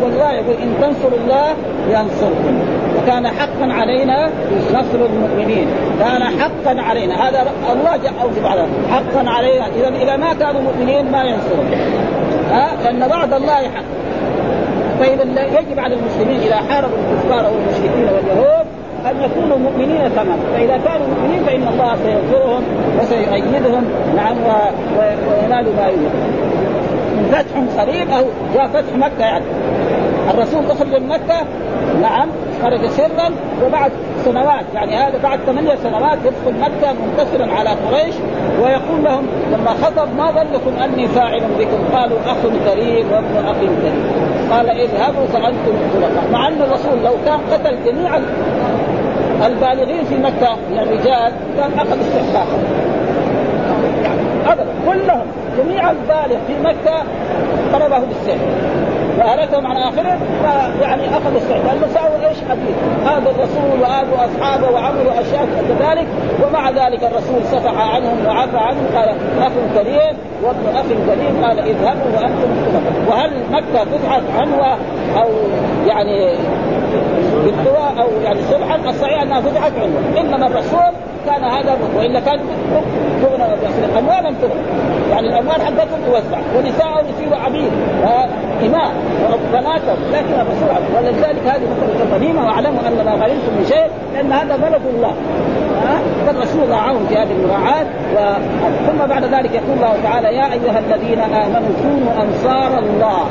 والله 0.02 0.32
يقول 0.32 0.56
إن 0.62 0.74
تنصروا 0.80 1.18
الله 1.24 1.48
ينصركم. 1.88 2.71
وكان 3.02 3.26
حقا 3.26 3.72
علينا 3.72 4.30
نصر 4.70 5.06
المؤمنين. 5.12 5.66
كان 6.00 6.22
حقا 6.22 6.80
علينا. 6.82 7.28
هذا 7.28 7.46
الله 7.72 7.90
أوجب 8.22 8.46
على 8.46 8.66
حقا 8.90 9.30
علينا. 9.30 9.66
اذا 9.66 9.88
إذا 10.02 10.16
ما 10.16 10.34
كانوا 10.34 10.60
مؤمنين 10.60 11.12
ما 11.12 11.22
ينصرون. 11.22 11.66
ها؟ 12.50 12.68
لأن 12.84 13.10
وعد 13.10 13.32
الله 13.32 13.54
حق. 13.54 13.84
فاذا 15.00 15.22
يجب 15.60 15.78
على 15.78 15.94
المسلمين 15.94 16.40
إذا 16.40 16.56
حاربوا 16.56 16.96
الكفار 17.12 17.52
والمشركين 17.52 18.08
واليهود 18.14 18.66
أن 19.10 19.22
يكونوا 19.22 19.58
مؤمنين 19.58 20.14
تماما. 20.16 20.42
فإذا 20.56 20.76
كانوا 20.76 21.06
مؤمنين 21.06 21.44
فإن 21.44 21.68
الله 21.72 21.96
سينصرهم 21.96 22.62
وسيؤيدهم. 23.00 23.84
نعم 24.16 24.36
وينالوا 24.98 25.72
ما 25.76 25.88
يريد 25.88 26.10
فتح 27.32 27.82
قريب 27.82 28.10
أو 28.10 28.24
جاء 28.54 28.66
فتح 28.66 28.96
مكة 28.96 29.24
يعني. 29.24 29.44
الرسول 30.34 30.70
اخرج 30.70 31.00
من 31.00 31.08
مكة. 31.08 31.44
نعم. 32.02 32.28
خرج 32.62 32.86
سرا 32.86 33.30
وبعد 33.66 33.92
سنوات. 34.24 34.64
يعني 34.74 34.96
هذا 34.96 35.18
بعد 35.22 35.40
ثمانية 35.46 35.74
سنوات 35.74 36.18
يدخل 36.18 36.60
مكة 36.60 36.92
منتصرا 36.92 37.58
على 37.58 37.70
قريش 37.70 38.14
ويقول 38.60 39.04
لهم 39.04 39.26
لما 39.52 39.70
خطب 39.70 40.08
ما 40.18 40.30
ظنكم 40.30 40.82
أني 40.84 41.08
فاعل 41.08 41.42
بكم؟ 41.58 41.96
قالوا 41.96 42.18
أخ 42.26 42.36
كريم 42.66 43.12
وابن 43.12 43.46
أخ 43.46 43.56
كريم. 43.56 44.04
قال 44.50 44.70
اذهبوا 44.70 45.26
فأنتم 45.26 45.74
الخلفاء. 45.84 46.30
مع 46.32 46.48
أن 46.48 46.62
الرسول 46.62 47.04
لو 47.04 47.12
كان 47.26 47.40
قتل 47.52 47.76
جميع 47.84 48.16
البالغين 49.46 50.04
في 50.04 50.16
مكة 50.16 50.56
من 50.70 50.78
الرجال 50.78 51.32
كان 51.56 51.72
أخذ 51.78 52.00
استحقاقا 52.00 52.58
ابدا. 54.46 54.66
كلهم 54.86 55.26
جميع 55.58 55.90
البالغ 55.90 56.38
في 56.46 56.54
مكة 56.64 57.02
ضربه 57.72 57.98
بالسيف 57.98 58.40
وهلكهم 59.18 59.66
عن 59.66 59.76
اخره 59.76 60.18
فيعني 60.42 61.08
أخذوا 61.08 61.36
السعي 61.36 61.62
لأنه 61.62 61.86
ساووا 61.94 62.11
إيش 62.52 62.58
حديث 62.60 63.06
هذا 63.06 63.30
الرسول 63.30 63.80
وهذا 63.80 64.30
أصحابه 64.30 64.70
وعملوا 64.70 65.12
أشياء 65.20 65.48
كذلك 65.68 66.06
ومع 66.46 66.70
ذلك 66.70 67.04
الرسول 67.04 67.44
صفح 67.52 67.94
عنهم 67.94 68.26
وعفى 68.26 68.56
عنهم 68.56 68.86
قال 68.94 69.08
أخ 69.40 69.52
كريم 69.74 70.16
وابن 70.42 70.76
أخ 70.76 70.86
كريم. 70.86 71.44
قال 71.44 71.58
اذهبوا 71.58 72.16
وأنتم 72.16 72.50
وهل 73.08 73.30
مكة 73.50 73.84
فتحت 73.84 74.22
عنوه 74.38 74.76
أو 75.22 75.28
يعني 75.86 76.36
بالدواء 77.44 77.94
أو 78.00 78.08
يعني 78.24 78.40
صلحا 78.42 78.90
الصحيح 78.90 79.22
أنها 79.22 79.40
فتحت 79.40 79.72
عنوه 79.82 80.20
إنما 80.20 80.46
الرسول 80.46 80.92
كان 81.26 81.44
هذا 81.44 81.78
وإلا 81.96 82.20
كان 82.20 82.40
تغنى 83.22 83.44
اموالا 83.98 84.34
تغنى 84.42 84.62
يعني 85.10 85.28
الأموال 85.28 85.62
حقتهم 85.62 86.00
توزع 86.06 86.38
ونساءهم 86.56 87.04
يصيروا 87.08 87.36
عبيد 87.36 87.72
وإماء 88.02 88.90
وبناتهم. 89.32 89.96
لكن 90.12 90.34
الرسول 90.34 90.68
ولذلك 90.96 91.46
هذه 91.46 91.62
مساله 91.76 92.02
الغنيمه 92.02 92.46
واعلموا 92.46 92.80
أن 92.88 93.04
ما 93.04 93.12
غنمتم 93.12 93.52
من 93.58 93.66
شيء 93.68 93.86
لأن 94.14 94.32
هذا 94.32 94.56
بلد 94.56 94.80
الله. 94.94 95.12
فالرسول 96.26 96.70
راعاهم 96.70 97.06
في 97.08 97.16
هذه 97.16 97.32
المراعاة 97.32 97.86
و... 98.14 98.18
ثم 98.86 99.06
بعد 99.06 99.24
ذلك 99.24 99.54
يقول 99.54 99.76
الله 99.76 99.94
تعالى 100.02 100.28
يا 100.28 100.52
أيها 100.52 100.78
الذين 100.78 101.20
آمنوا 101.20 101.72
كونوا 101.82 102.12
أنصار 102.22 102.78
الله. 102.78 103.22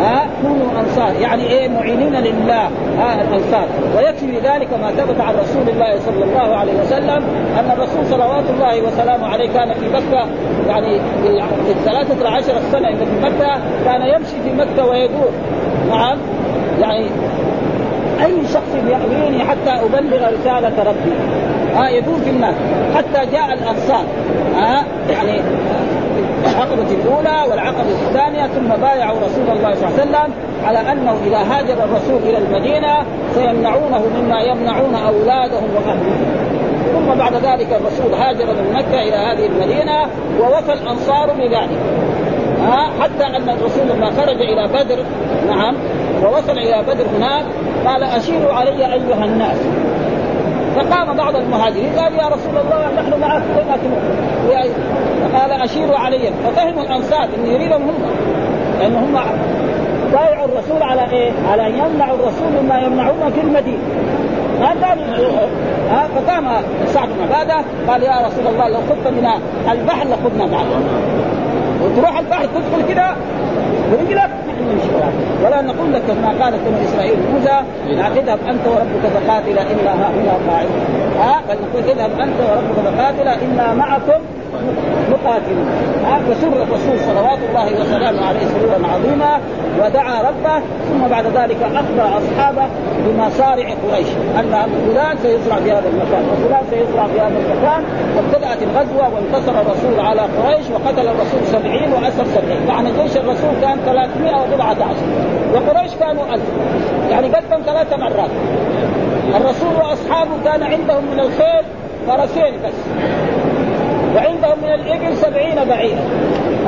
ها؟ 0.00 0.26
كونوا 0.42 0.66
أنصار 0.80 1.20
يعني 1.20 1.42
إيه؟ 1.42 1.68
معينين 1.68 2.14
لله 2.14 2.68
ها؟ 2.98 3.14
الأنصار. 3.14 3.66
ويكفي 3.96 4.38
ذلك 4.38 4.68
ما 4.82 4.90
ثبت 4.90 5.20
عن 5.20 5.34
رسول 5.34 5.68
الله 5.68 6.00
صلى 6.00 6.24
الله 6.24 6.56
عليه 6.56 6.80
وسلم 6.80 7.24
أن 7.58 7.70
الرسول 7.76 8.06
صلوات 8.06 8.44
الله 8.50 8.82
وسلامه 8.82 9.26
عليه 9.26 9.48
كان 9.52 9.74
في 9.74 9.88
مكة 9.88 10.26
يعني 10.68 11.00
في 11.66 11.72
الثلاثة 11.72 12.28
عشر 12.28 12.54
سنة 12.72 12.94
في 12.94 13.20
مكة 13.22 13.60
كان 13.84 14.02
يمشي 14.02 14.42
في 14.44 14.52
مكة 14.52 14.86
ويدور. 14.86 15.30
نعم؟ 15.90 16.18
يعني 16.80 17.06
أي 18.24 18.46
شخص 18.54 18.74
يأويني 18.90 19.44
حتى 19.44 19.70
أبلغ 19.70 20.30
رسالة 20.40 20.84
ربي؟ 20.84 21.12
ها 21.76 21.88
يدور 21.88 22.18
في 22.24 22.30
الناس. 22.30 22.54
حتى 22.96 23.30
جاء 23.32 23.52
الأنصار 23.52 24.04
ها 24.56 24.84
يعني 25.10 25.40
العقبة 26.44 26.90
الأولى 26.90 27.50
والعقبة 27.50 27.90
الثانية 28.08 28.46
ثم 28.46 28.68
بايعوا 28.68 29.16
رسول 29.16 29.56
الله 29.56 29.74
صلى 29.74 29.88
الله 29.88 30.00
عليه 30.00 30.02
وسلم 30.02 30.34
على 30.66 30.92
أنه 30.92 31.16
إذا 31.26 31.38
هاجر 31.38 31.84
الرسول 31.84 32.22
إلى 32.22 32.38
المدينة 32.38 32.96
سيمنعونه 33.34 34.02
مما 34.20 34.40
يمنعون 34.40 34.94
أولادهم 34.94 35.68
وأهلهم. 35.76 36.46
ثم 36.94 37.14
بعد 37.18 37.34
ذلك 37.34 37.68
الرسول 37.80 38.14
هاجر 38.14 38.46
من 38.46 38.72
مكة 38.74 39.02
إلى 39.02 39.16
هذه 39.16 39.46
المدينة 39.46 40.06
ووفى 40.40 40.72
الأنصار 40.72 41.32
بذلك. 41.32 41.78
ها 42.62 42.90
حتى 43.02 43.26
أن 43.26 43.48
الرسول 43.48 43.88
لما 43.96 44.10
خرج 44.10 44.42
إلى 44.42 44.68
بدر 44.68 44.98
نعم 45.48 45.74
ووصل 46.24 46.58
إلى 46.58 46.82
بدر 46.88 47.06
هناك 47.16 47.44
قال 47.86 48.02
أشيروا 48.02 48.52
علي 48.52 48.92
أيها 48.92 49.24
الناس. 49.24 49.58
فقام 50.76 51.16
بعض 51.16 51.36
المهاجرين 51.36 51.90
قال 51.98 52.14
يا 52.14 52.26
رسول 52.26 52.56
الله 52.64 52.88
نحن 52.96 53.20
معك 53.20 53.42
وين 54.48 54.72
فقال 55.32 55.50
أشيروا 55.50 55.98
علي. 55.98 56.32
ففهموا 56.44 56.82
الانصار 56.82 57.28
إن 57.38 57.46
يريدهم 57.46 57.82
هم. 57.82 57.94
لأن 58.80 58.96
هم 58.96 59.18
بايعوا 60.12 60.44
الرسول 60.44 60.82
على 60.82 61.10
إيه؟ 61.12 61.32
على 61.50 61.66
أن 61.66 61.72
يمنعوا 61.72 62.14
الرسول 62.14 62.62
مما 62.62 62.78
يمنعون 62.78 63.32
في 63.34 63.40
المدينة. 63.40 63.78
ما 64.60 64.74
يروحوا 65.18 65.48
ها 65.90 66.08
فقام 66.16 66.48
سعد 66.86 67.08
بن 67.08 67.22
عبادة 67.22 67.64
قال 67.88 68.02
يا 68.02 68.26
رسول 68.26 68.46
الله 68.46 68.68
لو 68.68 68.78
خذت 68.78 69.06
من 69.06 69.28
البحر 69.72 70.08
لخذنا 70.08 70.46
معك. 70.46 70.66
وتروح 71.86 72.18
البحر 72.18 72.44
تدخل 72.46 72.88
كده 72.94 73.06
برجلك 73.92 74.30
ولا 75.44 75.62
نقول 75.62 75.92
لك 75.92 76.02
كما 76.08 76.44
قالت 76.44 76.56
بنو 76.66 76.78
إسرائيل 76.88 77.16
موسى 77.34 77.60
اذهب 78.20 78.38
أنت 78.48 78.66
وربك 78.66 79.04
فقاتلا 79.14 79.62
إلا 79.62 79.92
هنا 79.94 80.32
قاعدون 80.48 80.70
ها؟ 81.20 81.40
بل 81.48 81.54
نقول 81.54 81.82
اذهب 81.90 82.20
أنت 82.20 82.40
وربك 82.40 82.96
فقاتلا 82.96 83.34
أنا 83.34 83.74
معكم 83.74 84.20
مقاتلون 85.10 85.66
فسر 86.30 86.62
الرسول 86.62 86.98
صلوات 86.98 87.38
الله 87.48 87.80
وسلامه 87.80 88.26
عليه 88.26 88.46
سرورا 88.46 88.92
عظيما 88.94 89.40
ودعا 89.78 90.22
ربه 90.22 90.58
ثم 90.88 91.08
بعد 91.10 91.26
ذلك 91.26 91.56
أخبر 91.62 92.18
أصحابه 92.18 92.66
بمصارع 93.06 93.68
قريش. 93.88 94.06
أن 94.38 94.66
فلان 94.86 95.16
سيصرع 95.22 95.56
في 95.56 95.72
هذا 95.72 95.88
المكان 95.88 96.24
وفلان 96.32 96.62
سيصرع 96.70 97.06
في 97.06 97.20
هذا 97.20 97.38
المكان. 97.38 97.84
وابتدات 98.16 98.62
الغزوة 98.62 99.14
وانتصر 99.14 99.60
الرسول 99.60 100.00
على 100.00 100.20
قريش 100.20 100.66
وقتل 100.70 101.08
الرسول 101.08 101.40
سبعين 101.46 101.92
وأسر 101.92 102.24
سبعين. 102.24 102.68
يعني 102.68 102.90
جيش 103.02 103.16
الرسول 103.16 103.50
كان 103.62 103.78
314 103.86 104.96
وقريش 105.54 105.94
كانوا 105.94 106.34
ألف. 106.34 106.44
يعني 107.10 107.28
قدم 107.28 107.62
ثلاث 107.66 107.98
مرات. 107.98 108.30
الرسول 109.36 109.74
وأصحابه 109.76 110.30
كان 110.44 110.62
عندهم 110.62 111.04
من 111.12 111.20
الخيل 111.20 111.64
فرسين 112.06 112.54
بس. 112.64 112.74
وعندهم 114.16 114.58
من 114.62 114.72
الإبل 114.74 115.16
سبعين 115.16 115.64
بعيرا. 115.68 116.04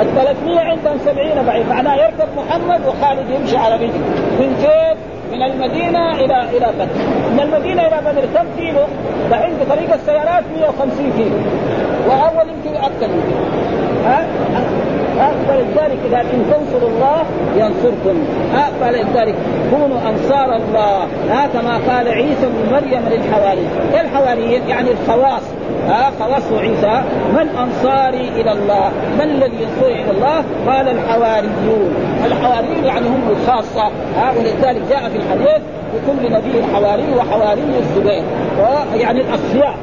الثلاثمية 0.00 0.60
عندهم 0.60 0.98
سبعين 1.04 1.42
بعير 1.46 1.64
معناه 1.70 1.94
يركب 1.94 2.28
محمد 2.36 2.80
وخالد 2.86 3.30
يمشي 3.30 3.56
على 3.56 3.74
رجله 3.74 3.98
من 4.40 4.56
كيف 4.62 4.98
من 5.32 5.42
المدينة 5.42 6.14
إلى 6.14 6.42
إلى 6.56 6.66
بدر. 6.78 6.88
من 7.32 7.40
المدينة 7.40 7.82
إلى 7.86 8.00
بدر 8.06 8.22
كم 8.34 8.46
كيلو؟ 8.58 8.80
دحين 9.30 9.52
بطريق 9.60 9.92
السيارات 9.94 10.44
150 10.56 11.12
كيلو. 11.16 11.36
وأول 12.08 12.48
يمكن 12.48 12.76
أكثر 12.76 13.08
من 13.08 13.22
كيلو 13.28 13.44
ها؟ 14.06 14.26
فلذلك 15.48 15.98
إذا 16.08 16.20
إن 16.20 16.44
تنصروا 16.50 16.88
الله 16.88 17.22
ينصركم. 17.56 18.24
ها؟ 18.54 18.70
فلذلك 18.80 19.34
كونوا 19.70 19.98
أنصار 20.10 20.56
الله. 20.56 21.06
ها؟ 21.30 21.46
كما 21.46 21.80
قال 21.88 22.08
عيسى 22.08 22.46
بن 22.46 22.72
مريم 22.72 23.02
للحواريين. 23.10 23.70
إيه 23.94 24.00
الحواريين؟ 24.00 24.68
يعني 24.68 24.90
الخواص. 24.90 25.42
ها 25.86 26.10
خواص 26.20 26.52
عيسى 26.60 27.02
من 27.32 27.48
أنصاري 27.48 28.28
إلى 28.40 28.52
الله؟ 28.52 28.90
من 29.14 29.20
الذي 29.20 29.56
ينصرني 29.62 30.02
إلى 30.02 30.10
الله؟ 30.10 30.44
قال 30.66 30.88
الحواريون. 30.88 31.94
الحواريون 32.26 32.84
يعني 32.84 33.08
هم 33.08 33.22
الخاصة 33.30 33.84
ها 34.16 34.32
ولذلك 34.38 34.82
جاء 34.90 35.08
في 35.08 35.16
الحديث 35.16 35.62
لكل 35.94 36.32
نبي 36.32 36.64
حواري 36.74 37.04
وحواري 37.16 37.62
الزبير 37.78 38.22
يعني 38.94 39.20
الأصفياء 39.20 39.74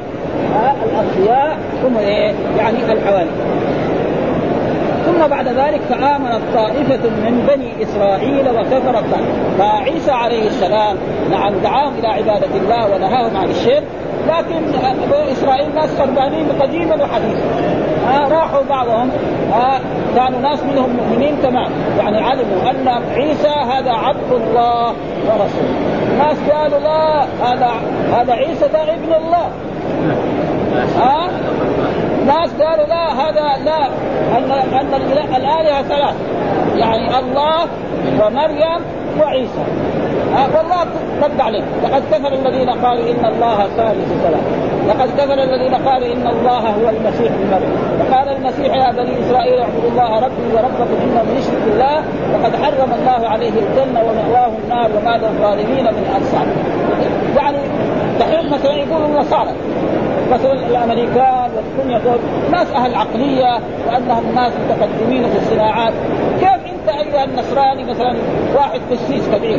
الأصفياء 0.84 1.58
هم 1.84 1.96
إيه؟ 1.98 2.34
يعني 2.58 2.92
الحواري. 2.92 3.30
ثم 5.06 5.26
بعد 5.28 5.48
ذلك 5.48 5.80
فآمنت 5.90 6.40
طائفة 6.54 7.08
من 7.08 7.48
بني 7.48 7.82
إسرائيل 7.82 8.48
وكفرت. 8.48 9.04
فعيسى 9.58 10.10
عليه 10.10 10.46
السلام 10.46 10.96
نعم 11.30 11.52
دعاهم 11.62 11.92
إلى 11.98 12.08
عبادة 12.08 12.56
الله 12.56 12.94
ونهاهم 12.94 13.36
عن 13.36 13.50
الشرك 13.50 13.82
لكن 14.28 14.60
بني 15.10 15.32
إسرائيل 15.32 15.74
ناس 15.74 15.98
خربانين 15.98 16.46
قديما 16.60 16.94
وحديثا. 16.94 17.44
آه 18.08 18.28
راحوا 18.28 18.62
بعضهم. 18.70 19.10
آه 19.52 19.80
كانوا 20.16 20.40
ناس 20.40 20.62
منهم 20.62 20.96
مؤمنين 20.96 21.42
تمام. 21.42 21.70
يعني 21.98 22.18
علموا 22.18 22.70
أن 22.70 23.02
عيسى 23.14 23.48
هذا 23.48 23.92
عبد 23.92 24.32
الله 24.32 24.94
ورسوله. 25.26 25.76
ناس 26.18 26.36
قالوا 26.50 26.78
لا 26.78 27.22
هذا 27.22 27.70
هذا 28.12 28.32
عيسى 28.32 28.68
ده 28.68 28.82
ابن 28.82 29.14
الله. 29.14 29.50
ها 30.96 31.26
آه؟ 31.26 31.28
ناس 32.26 32.50
قالوا 32.62 32.86
لا 32.86 33.12
هذا 33.12 33.64
لا 33.64 33.86
أن 34.38 34.50
أن 34.50 34.94
الآلهة 35.36 35.82
ثلاث. 35.82 36.14
يعني 36.76 37.18
الله 37.18 37.66
ومريم 38.20 38.80
وعيسى. 39.20 39.64
آه 40.36 40.56
والله 40.56 40.86
رد 41.22 41.40
عليه 41.40 41.62
لقد 41.84 42.02
كفر 42.12 42.32
الذين 42.32 42.70
قالوا 42.70 43.10
إن 43.10 43.24
الله 43.24 43.56
ثالث 43.76 44.08
ثلاثة 44.22 44.76
لقد 44.88 45.08
كفر 45.18 45.42
الذين 45.42 45.74
قالوا 45.74 46.12
إن 46.12 46.26
الله 46.26 46.58
هو 46.58 46.88
المسيح 46.88 47.32
ابن 47.32 47.50
مريم 47.50 47.76
وقال 48.00 48.28
المسيح 48.28 48.74
يا 48.74 48.92
بني 48.92 49.20
إسرائيل 49.20 49.58
اعبدوا 49.60 49.90
الله 49.90 50.20
ربي 50.20 50.54
وربكم 50.54 50.96
انه 51.04 51.22
من 51.22 51.36
يشرك 51.38 51.62
بالله 51.66 52.02
فقد 52.32 52.56
حرم 52.62 52.92
الله 52.92 53.28
عليه 53.28 53.48
الجنة 53.50 54.00
ومأواه 54.00 54.52
النار 54.64 54.90
وما 54.96 55.16
للظالمين 55.16 55.84
من 55.84 56.06
أنصار. 56.16 56.46
يعني 57.36 57.58
دحين 58.20 58.50
مثلا 58.50 58.72
يقولوا 58.72 59.06
النصارى. 59.06 59.50
مثلا 60.32 60.52
الأمريكان 60.52 61.50
والدنيا 61.56 61.98
دول 61.98 62.18
ناس 62.50 62.66
أهل 62.70 62.94
عقلية 62.94 63.58
وأنهم 63.86 64.34
ناس 64.34 64.52
متقدمين 64.64 65.22
في 65.22 65.38
الصناعات. 65.38 65.92
كيف 66.40 66.72
أنت 66.72 66.88
أيها 66.88 67.24
النصراني 67.24 67.84
مثلا 67.84 68.14
واحد 68.56 68.80
قسيس 68.90 69.28
كبير؟ 69.28 69.58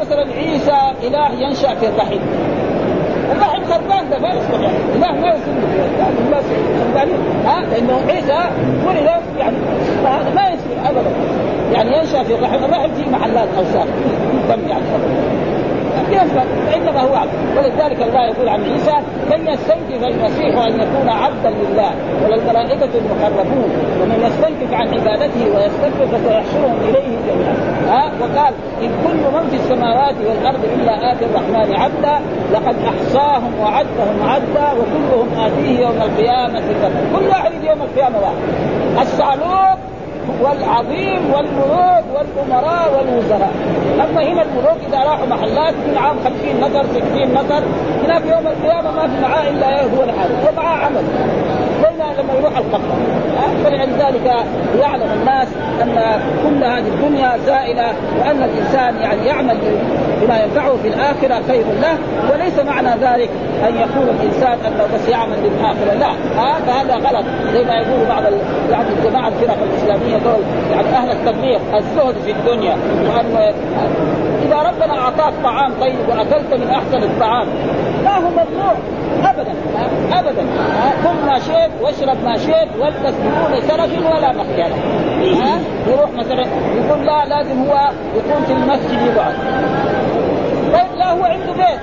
مثلا 0.00 0.26
عيسى 0.36 0.78
إله 1.02 1.30
ينشأ 1.42 1.74
في 1.74 1.88
الرحم 1.88 2.18
الرحم 3.32 3.64
خربان 3.64 4.10
ده 4.10 4.18
ما 4.18 4.28
يصلح. 4.28 4.60
يعني 4.60 4.78
اله 4.94 5.12
ما 5.20 5.28
يصلح. 5.28 6.08
الناس 6.26 6.44
خربانين 6.80 7.18
ها؟ 7.46 7.60
لأنه 7.60 8.00
عيسى 8.08 8.38
ولد 8.86 9.08
يعني 9.38 9.56
هذا 10.04 10.34
ما 10.34 10.42
يصير 10.48 10.90
ابدا. 10.90 11.10
يعني 11.72 11.98
ينشأ 11.98 12.22
في 12.22 12.34
الرحم 12.34 12.64
الرحم 12.64 12.88
فيه 12.94 13.10
محلات 13.10 13.48
أوساخ. 13.58 13.86
دم 14.48 14.68
يعني؟ 14.68 14.84
ينفع 16.12 16.42
فانما 16.70 17.00
هو 17.00 17.14
عبد 17.14 17.30
ولذلك 17.56 18.02
الله 18.02 18.24
يقول 18.26 18.48
عن 18.48 18.62
عيسى 18.62 18.96
من 19.30 19.48
يستنكف 19.48 20.04
المسيح 20.04 20.58
أن 20.66 20.80
يكون 20.80 21.08
عبدا 21.08 21.50
لله؟ 21.50 21.90
وللملائكة 22.24 22.88
المقربون 22.94 23.70
ومن 24.02 24.18
يستنكف 24.26 24.74
عن 24.74 24.88
عبادته 24.88 25.44
ويستكبر 25.54 26.06
فسيحشرهم 26.18 26.78
إليه 26.88 27.16
جميعا. 27.28 27.54
ها؟ 27.88 28.12
وقال 28.20 28.54
إن 28.82 28.90
كل 29.04 29.16
من 29.16 29.48
في 29.50 29.56
السماوات 29.56 30.14
والأرض 30.26 30.64
إلا 30.64 31.12
آتي 31.12 31.24
الرحمن 31.24 31.76
عبدا 31.76 32.20
لقد 32.52 32.76
أحصاهم 32.92 33.52
وعدهم 33.60 34.22
عدا 34.22 34.72
وكلهم 34.72 35.28
آتيه 35.40 35.80
يوم 35.80 36.02
القيامة 36.02 36.62
كل 37.16 37.28
واحد 37.28 37.52
يوم 37.64 37.82
القيامة 37.82 38.18
واحد. 38.18 38.36
الصعلوك 39.00 39.77
والعظيم 40.42 41.32
والملوك 41.34 42.04
والأمراء 42.14 42.92
والوزراء. 42.96 43.52
أما 43.94 44.22
هنا 44.22 44.42
الملوك 44.42 44.78
إذا 44.88 44.98
راحوا 44.98 45.26
محلات 45.26 45.74
في 45.74 45.98
عام 45.98 46.16
50 46.24 46.60
نفر 46.60 46.84
60 46.84 47.32
نفر 47.32 47.62
هناك 48.04 48.22
يوم 48.26 48.46
القيامة 48.46 48.90
ما 48.92 49.08
في 49.08 49.20
معاه 49.22 49.48
إلا 49.48 49.82
هو 49.82 50.02
الحال 50.02 50.30
ومعاه 50.48 50.76
عمل. 50.86 51.04
زينا 51.82 52.22
لما 52.22 52.34
يروح 52.34 52.56
القبر 52.58 52.94
فلذلك 53.64 54.34
يعلم 54.80 55.08
الناس 55.20 55.48
أن 55.82 56.20
كل 56.44 56.64
هذه 56.64 56.88
الدنيا 56.88 57.38
زائلة 57.46 57.92
وأن 58.18 58.42
الإنسان 58.42 58.96
يعني 58.96 59.26
يعمل 59.26 59.56
بما 60.22 60.42
ينفعه 60.42 60.76
في 60.82 60.88
الآخرة 60.88 61.42
خير 61.48 61.64
له 61.82 61.98
وليس 62.32 62.58
معنى 62.58 62.88
ذلك 62.88 63.30
أن 63.68 63.76
يقول 63.76 64.08
الإنسان 64.08 64.58
أنه 64.66 64.86
بس 64.94 65.08
يعمل 65.08 65.36
للآخرة 65.42 65.94
لا. 65.94 66.10
هذا 66.42 66.72
هذا 66.72 66.94
غلط. 66.94 67.24
زي 67.52 67.64
ما 67.64 67.74
يقول 67.74 68.06
بعض 68.08 68.22
يعني 68.70 68.88
الجماعه 68.98 69.28
الفرق 69.28 69.56
الإسلامية 69.62 70.16
دول 70.16 70.42
يعني 70.72 70.88
أهل 70.88 71.10
التبليغ 71.10 71.58
الزهد 71.76 72.14
في 72.24 72.30
الدنيا 72.30 72.76
وأن 73.08 73.54
إذا 74.46 74.56
ربنا 74.56 74.98
أعطاك 74.98 75.32
طعام 75.44 75.72
طيب 75.80 76.08
وأكلت 76.08 76.54
من 76.54 76.70
أحسن 76.70 77.02
الطعام 77.02 77.46
ما 78.04 78.16
هو 78.16 78.30
ممنوع 78.30 78.74
ابدا 79.24 79.52
ابدا. 80.12 80.44
كل 81.04 81.26
ما 81.26 81.38
شئت 81.38 81.70
واشرب 81.82 82.24
ما 82.24 82.36
شئت 82.36 82.68
والبس 82.78 83.14
بدون 83.14 83.60
سرف 83.68 84.14
ولا 84.14 84.32
مخيله 84.32 84.76
ها 85.42 85.60
يروح 85.88 86.10
مثلا 86.10 86.46
يقول 86.76 87.06
لا 87.06 87.24
لازم 87.24 87.58
هو 87.68 87.90
يكون 88.16 88.44
في 88.46 88.52
المسجد 88.52 89.06
يقعد. 89.06 89.34
طيب 90.72 90.98
لا 90.98 91.12
هو 91.12 91.24
عنده 91.24 91.52
بيت. 91.52 91.80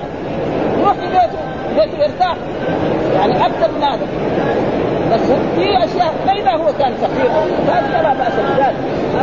يروح 0.80 0.92
في 0.92 1.06
بيته 1.06 1.38
بيته 1.76 2.04
يرتاح. 2.04 2.36
يعني 3.14 3.46
أكثر 3.46 3.70
من 3.76 3.82
هذا. 3.82 4.06
بس 5.12 5.20
في 5.56 5.84
أشياء 5.84 6.14
فاذا 6.26 6.50
هو 6.50 6.72
كان 6.78 6.92
فقير 6.94 7.30
فلا 7.66 8.12
بأس 8.14 8.32
بذلك 8.32 8.76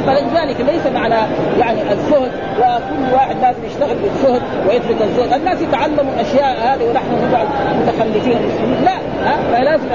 فلذلك 0.06 0.62
ليس 0.62 0.88
معنى 0.88 1.16
يعني 1.60 1.92
الزهد 1.92 2.32
وكل 2.60 3.14
واحد 3.14 3.36
لازم 3.42 3.66
يشتغل 3.66 3.96
بالزهد 3.96 4.42
ويترك 4.68 5.02
الزهد، 5.02 5.34
الناس 5.34 5.62
يتعلموا 5.62 6.22
أشياء 6.22 6.58
هذه 6.64 6.84
ونحن 6.90 7.32
نقعد 7.32 7.48
متخلفين 7.82 8.38
لا 8.84 8.96
ها؟ 9.26 9.38
فلازم 9.54 9.88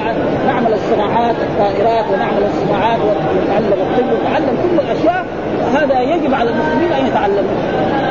نعمل 0.46 0.72
الصناعات 0.72 1.34
الطائرات 1.42 2.04
ونعمل 2.12 2.42
الصناعات 2.46 2.98
ونتعلم 2.98 3.72
الطب 3.72 4.12
ونتعلم 4.12 4.58
كل 4.62 4.80
الأشياء. 4.80 5.26
هذا 5.74 6.00
يجب 6.00 6.34
على 6.34 6.50
المسلمين 6.50 6.92
أن 6.92 7.06
يتعلموا. 7.06 7.56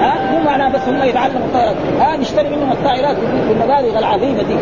ها؟ 0.01 0.26
معناه 0.47 0.69
بس 0.69 0.81
هم 0.88 1.03
يتعلموا 1.03 1.45
الطائرات. 1.47 1.75
ها 1.99 2.17
نشتري 2.17 2.49
منهم 2.49 2.71
الطائرات 2.71 3.15
بالمبالغ 3.47 3.99
العظيمة 3.99 4.43
دي. 4.43 4.55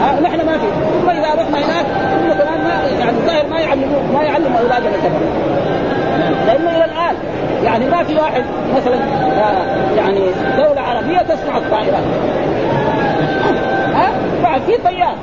ها 0.00 0.20
نحن 0.20 0.46
ما 0.46 0.58
في. 0.58 0.66
ثم 1.02 1.10
إذا 1.10 1.28
رحنا 1.28 1.58
هناك 1.58 1.86
هم 2.22 2.32
كمان 2.32 2.64
ما 2.64 2.74
يعني 3.00 3.10
الظاهر 3.10 3.46
ما 3.50 3.60
يعلموا 3.60 3.98
ما 4.14 4.22
يعلموا 4.22 4.58
اولادنا 4.58 4.96
كمان 5.02 5.22
لأنه 6.46 6.70
إلى 6.70 6.84
الآن 6.84 7.14
يعني 7.64 7.90
ما 7.90 8.02
في 8.02 8.14
واحد 8.14 8.42
مثلا 8.76 8.96
يعني 9.96 10.20
دولة 10.56 10.80
عربية 10.80 11.18
تصنع 11.18 11.56
الطائرات. 11.56 12.02
بعد 14.42 14.60
في 14.60 14.72
طيار. 14.84 15.16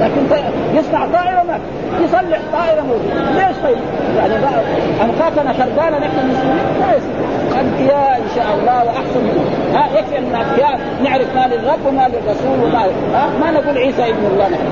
لكن 0.00 0.42
يصنع 0.74 1.06
طائرة 1.06 1.42
ما 1.42 1.58
يصلح 2.04 2.38
طائرة 2.52 2.82
موجوده 2.82 3.30
ليش 3.30 3.56
طيب؟ 3.64 3.76
يعني 4.18 4.34
بقى 4.42 4.60
انفاقنا 5.04 5.52
خربانه 5.52 5.98
نحن 5.98 6.18
المسلمين؟ 6.18 6.58
لا 6.80 6.96
يصير 6.96 7.60
أنبياء 7.60 8.16
إن 8.16 8.28
شاء 8.36 8.46
الله 8.60 8.84
واحسن 8.84 9.20
منهم 9.22 9.74
ها 9.74 9.98
يكفي 9.98 10.18
ان 10.18 10.24
الانبياء 10.24 10.80
نعرف 11.04 11.34
ما 11.34 11.46
للرب 11.54 11.86
وما 11.86 12.08
للرسول 12.08 12.64
وما 12.64 12.78
ها 13.14 13.28
ما 13.40 13.50
نقول 13.50 13.78
عيسى 13.78 14.02
ابن 14.02 14.26
الله 14.32 14.48
نحن. 14.48 14.66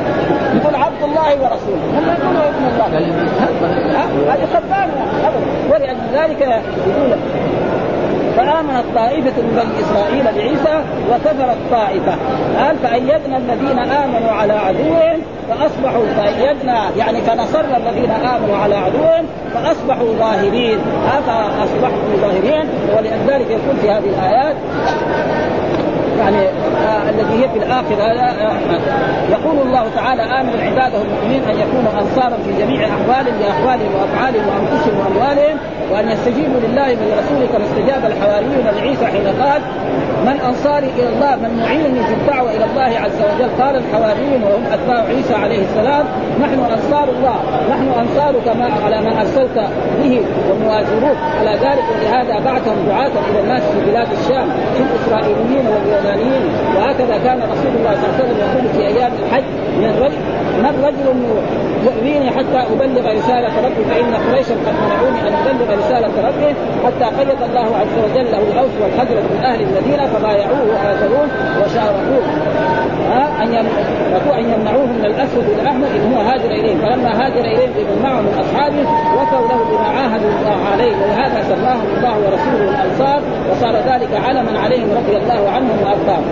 نقول 0.56 0.74
عبد 0.74 1.02
الله 1.02 1.28
ورسوله. 1.42 1.82
هم 1.96 2.04
يقولوا 2.08 2.48
ابن 2.48 2.64
الله. 2.72 2.86
هذه 4.34 4.46
خربانه 4.54 4.92
ولأجل 5.70 5.96
ذلك 6.14 6.40
يقول 6.40 7.18
فآمنت 8.36 8.84
طائفة 8.94 9.42
من 9.42 9.52
بني 9.62 9.80
إسرائيل 9.80 10.24
بعيسى 10.36 10.82
وكفرت 11.10 11.56
طائفة 11.70 12.14
قال 12.58 12.76
فأيدنا 12.78 13.36
الذين 13.36 13.78
آمنوا 13.78 14.30
على 14.30 14.52
عدوهم 14.52 15.20
فأصبحوا 15.48 16.04
فأيدنا 16.16 16.90
يعني 16.96 17.20
فنصرنا 17.20 17.76
الذين 17.76 18.10
آمنوا 18.10 18.56
على 18.56 18.74
عدوهم 18.74 19.26
فأصبحوا 19.54 20.14
ظاهرين. 20.18 20.78
فأصبحوا 21.26 22.16
ظاهرين 22.20 22.68
ولذلك 22.96 23.50
يقول 23.50 23.76
في 23.82 23.90
هذه 23.90 24.04
الآيات 24.04 24.56
يعني 26.18 26.48
الذي 27.10 27.44
هي 27.44 27.48
في 27.48 27.58
الآخرة 27.58 28.06
يقول 29.30 29.66
الله 29.66 29.84
تعالى 29.94 30.22
أمر 30.22 30.52
عباده 30.60 31.02
المؤمنين 31.02 31.42
أن 31.42 31.58
يكونوا 31.58 31.92
انصارا 32.00 32.36
في 32.36 32.52
جميع 32.62 32.88
احوالهم 32.88 33.40
لأحوالهم 33.40 33.94
وأفعالهم 33.94 34.44
وأنفسهم 34.48 34.98
وأموالهم 34.98 35.56
وأن 35.92 36.08
يستجيبوا 36.08 36.60
لله 36.60 36.88
ولرسوله 36.88 37.46
كما 37.52 37.64
استجاب 37.64 38.04
الحواريون 38.04 38.64
لعيسى 38.76 39.06
حين 39.06 39.26
قال 39.42 39.62
من 40.26 40.40
أنصاري 40.40 40.90
إلى 40.98 41.08
الله 41.08 41.36
من 41.36 41.62
معينني 41.62 42.02
في 42.06 42.14
الدعوه 42.14 42.50
إلى 42.50 42.64
الله 42.64 43.00
عز 43.04 43.20
وجل؟ 43.20 43.62
قال 43.62 43.76
الحواريون 43.76 44.42
وهم 44.42 44.64
أتباع 44.72 45.04
عيسى 45.04 45.34
عليه 45.34 45.60
السلام 45.62 46.04
نحن 46.40 46.58
أنصار 46.72 47.08
الله 47.08 47.36
نحن 47.70 47.88
أنصارك 48.00 48.56
ما 48.56 48.68
على 48.84 49.00
ما 49.00 49.20
أرسلت 49.20 49.58
به 50.02 50.22
ومواجروك 50.50 51.16
على 51.40 51.50
ذلك 51.50 51.84
ولهذا 51.94 52.38
بعثهم 52.44 52.86
دعاة 52.88 53.12
إلى 53.30 53.40
الناس 53.40 53.62
في 53.62 53.90
بلاد 53.90 54.08
الشام 54.12 54.48
في 54.74 54.82
الاسرائيليين 54.82 55.66
واليونانيين. 55.66 56.42
وهكذا 56.86 57.18
كان 57.24 57.38
رسول 57.38 57.72
الله 57.78 57.94
صلى 57.94 58.06
الله 58.06 58.14
عليه 58.14 58.24
وسلم 58.24 58.38
يقول 58.38 58.68
في 58.74 58.86
أيام 58.86 59.12
الحج 59.22 59.44
من 59.78 59.90
رجل 60.02 60.22
من 60.62 60.84
رجل 60.84 61.06
يؤذيني 61.86 62.30
حتى 62.30 62.60
أبلغ 62.72 63.12
رسالة 63.18 63.66
ربي 63.66 63.84
فإن 63.90 64.14
قريشا 64.14 64.54
قد 64.66 64.74
منعوني 64.84 65.20
أن 65.28 65.34
أبلغ 65.34 65.78
رسالة 65.78 66.28
ربي 66.28 66.54
حتى 66.84 67.16
قيد 67.18 67.42
الله 67.50 67.76
عز 67.76 67.96
وجل 68.04 68.32
له 68.32 68.38
الاوس 68.52 68.70
والحجر 68.82 69.14
من 69.14 69.40
أهل 69.44 69.60
المدينة 69.62 70.06
فبايعوه 70.06 70.62
وآثروه 70.70 71.28
وشاركوه. 71.60 72.24
ها؟ 73.10 73.42
أن 73.42 73.54
أن 74.38 74.44
يمنعوه 74.54 74.86
من 74.86 75.04
الاسود 75.04 75.44
والاحمر 75.48 75.86
إن 75.86 76.14
هو 76.14 76.20
هاجر 76.20 76.50
اليهم 76.50 76.78
فلما 76.78 77.24
هاجر 77.24 77.40
اليهم 77.40 77.70
بمن 77.76 78.02
معه 78.02 78.20
من 78.20 78.34
أصحابه 78.40 78.84
وفوا 79.16 79.48
له 79.48 79.58
بما 79.70 79.88
عاهدوا 79.98 80.30
الله 80.38 80.58
عليه. 80.72 80.92
ولهذا 81.02 81.42
سماهم 81.48 81.86
الله 81.96 82.14
ورسوله 82.18 82.70
الأنصار 82.70 83.22
وصار 83.50 83.74
ذلك 83.74 84.08
علما 84.24 84.60
عليهم 84.60 84.88
رضي 84.90 85.16
الله 85.16 85.50
عنهم 85.50 85.76
وأرضاهم. 85.84 86.24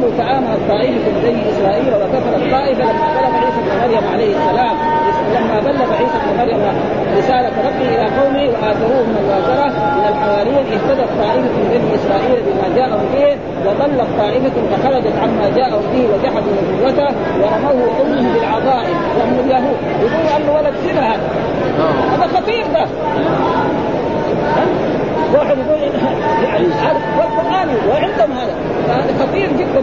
وقوله 0.00 0.16
تعالى 0.18 0.38
الطائفه 0.38 0.92
من 0.92 1.20
بني 1.24 1.42
إسرائيل 1.52 1.88
وكفر 1.94 2.32
الطائفه 2.36 2.84
لما 2.84 3.08
بلغ 3.16 3.32
عيسى 3.40 3.60
بن 3.66 3.72
مريم 3.82 4.04
عليه 4.12 4.32
السلام. 4.36 4.76
لما 5.34 5.60
بلغ 5.60 5.88
عيسى 5.98 6.18
بن 6.24 6.30
مريم 6.38 6.60
رسالة 7.18 7.52
ربه 7.66 7.88
إلى 7.94 8.06
قومه 8.18 8.44
وآثروه 8.52 9.02
من 9.10 9.16
الوازرة 9.22 9.68
من 9.96 10.04
الحواريين 10.12 10.64
اهتدت 10.74 11.10
طائفة 11.20 11.50
من 11.56 11.66
بني 11.72 11.88
إسرائيل 11.98 12.38
بما 12.46 12.76
جاءهم 12.76 13.06
به 13.14 13.36
وضلت 13.66 14.08
طائفة 14.18 14.56
فخرجت 14.70 15.14
عما 15.22 15.46
جاءهم 15.56 15.84
به 15.92 16.04
وجحدوا 16.12 16.52
نبوته 16.68 17.08
ورموه 17.40 17.90
أمه 18.02 18.26
بالعظائم 18.34 18.96
وهم 19.18 19.36
اليهود. 19.44 19.78
يقولوا 20.00 20.36
أنه 20.36 20.52
ولد 20.56 20.74
زنا 20.84 21.02
هذا 21.12 21.28
هذا 22.12 22.26
خطير 22.36 22.64
ده. 22.74 22.86
واحد 25.34 25.58
يقول 25.58 25.80
يعني 26.44 26.66
هذا 26.66 27.00
والقران 27.18 27.68
وعندهم 27.88 28.38
هذا. 28.38 28.54
فهذا 28.88 29.26
خطير 29.26 29.48
جدا 29.58 29.82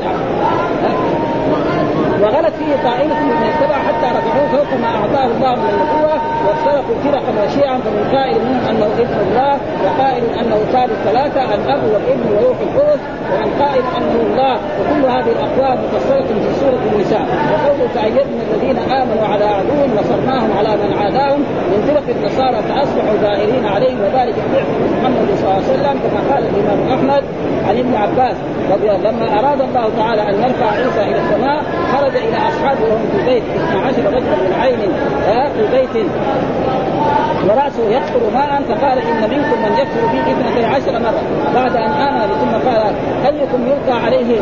وغلت 2.22 2.54
فيه 2.60 2.76
طائفة 2.90 3.24
من 3.24 3.44
اتبع 3.44 3.76
حتى 3.76 4.18
رفعوه 4.18 4.48
فوق 4.52 4.80
ما 4.82 4.88
أعطاه 4.88 5.26
الله 5.26 5.56
من 5.56 5.70
النبوة 5.70 6.22
وافترقوا 6.48 6.96
فرقا 7.04 7.46
وشيعا 7.46 7.78
فمن 7.78 8.12
قائل 8.14 8.40
منهم 8.42 8.66
أنه 8.70 8.86
ابن 8.86 9.20
الله 9.30 9.60
وقائل 9.86 10.24
أنه 10.40 10.58
ثالث 10.72 11.04
ثلاثة 11.06 11.56
الأب 11.56 11.84
والابن 11.84 12.36
وروح 12.36 12.58
القدس 12.62 13.00
ومن 13.34 13.50
قائل 13.62 13.84
أنه 13.98 14.16
الله 14.28 14.54
وكل 14.80 15.04
هذه 15.16 15.32
الأقوال 15.38 15.78
مفسرة 15.86 16.28
في 16.28 16.50
سورة 16.60 16.82
النساء. 16.94 17.26
وقوله 17.52 17.88
فأيدنا 17.96 18.42
الذين 18.48 18.78
آمنوا 18.78 19.26
على 19.34 19.46
عدوهم 19.46 19.90
نصرناهم 20.00 20.50
على 20.58 20.70
من 20.84 20.98
عاداهم. 21.02 21.42
من 21.72 21.80
فرق 21.88 22.08
النصارى 22.16 22.60
فأصبحوا 22.70 23.16
ظاهرين 23.22 23.66
عليهم 23.66 24.00
وذلك 24.02 24.36
في 24.36 24.60
محمد 25.02 25.28
صلى 25.38 25.46
الله 25.46 25.54
عليه 25.54 25.74
وسلم 25.74 25.96
كما 26.04 26.22
قال 26.34 26.44
الإمام 26.52 26.80
أحمد 26.96 27.24
عن 27.68 27.78
ابن 27.78 27.96
عباس 27.96 28.36
رضي 28.72 28.92
الله 28.92 29.12
لما 29.12 29.40
أراد 29.40 29.62
الله 29.62 29.90
تعالى 29.98 30.22
أن 30.22 30.36
يرفع 30.44 30.72
عيسى 30.72 31.02
إلى 31.10 31.20
السماء 31.24 31.64
خرج 31.94 32.16
إلى 32.16 32.38
أصحابه 32.50 32.84
وهم 32.90 33.06
في 33.12 33.20
البيت 33.20 33.44
12 33.70 33.98
رجلا 33.98 34.20
من 34.20 34.54
عين 34.62 34.80
في 35.56 35.78
بيت 35.78 36.06
ورأسه 37.50 37.90
يقطر 37.90 38.22
ماء 38.34 38.62
فقال 38.70 38.98
إن 38.98 39.22
منكم 39.30 39.62
من 39.64 39.74
يكفر 39.80 40.08
بي 40.12 40.20
اثنتي 40.32 40.66
عشر 40.66 41.00
مرة 41.00 41.22
بعد 41.56 41.76
أن 41.76 41.92
آمن 41.92 42.28
ثم 42.42 42.70
قال 42.70 42.94
ايكم 43.26 43.68
يلقى 43.68 44.04
عليه 44.06 44.42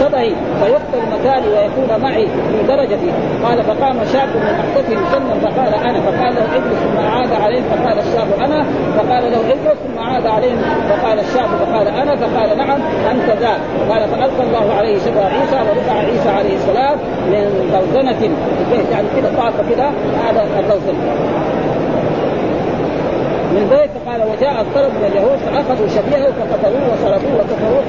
شبهي 0.00 0.34
فيقتل 0.60 1.02
مكاني 1.12 1.48
ويكون 1.48 2.02
معي 2.02 2.26
في 2.26 2.66
درجتي؟ 2.68 3.10
قال 3.44 3.62
فقام 3.62 3.96
شاب 4.12 4.28
من 4.28 4.54
احدثهم 4.60 5.04
سنا 5.12 5.50
فقال 5.50 5.74
أنا. 5.74 6.00
فقال 6.00 6.34
له 6.34 6.56
اجلس. 6.56 6.78
ثم 6.80 6.98
اعاد 6.98 7.32
عليه. 7.32 7.60
فقال 7.60 7.98
الشاب 7.98 8.28
أنا. 8.44 8.66
فقال 8.96 9.32
له 9.32 9.40
اجلس. 9.52 9.78
ثم 9.86 9.98
اعاد 9.98 10.26
عليه. 10.26 10.54
فقال 10.88 11.18
الشاب 11.18 11.48
فقال 11.60 11.88
أنا. 11.88 12.16
فقال 12.16 12.58
نعم. 12.58 12.80
أنت 13.10 13.40
ذاك. 13.40 13.60
قال 13.90 14.08
فألقى 14.08 14.42
الله 14.42 14.74
عليه 14.78 14.98
شبه 14.98 15.24
عيسى 15.24 15.56
ورفع 15.56 15.92
عيسى 15.92 16.28
عليه 16.28 16.54
السلام 16.56 16.96
من 17.26 17.70
دوزنة. 17.72 18.30
يعني 18.92 19.06
كده 19.16 19.30
طاف 19.36 19.70
كده. 19.70 19.90
هذا 20.28 20.46
الدوزنه 20.60 21.49
من 23.56 23.64
ذلك 23.74 23.90
قال 24.08 24.20
وجاء 24.30 24.60
الطلب 24.60 24.92
من 24.98 25.04
اليهود 25.10 25.38
فأخذوا 25.46 25.88
شبيهه 25.96 26.32
فقتلوه 26.40 26.84
وصلبوه 26.92 27.34
وكفروا 27.40 27.82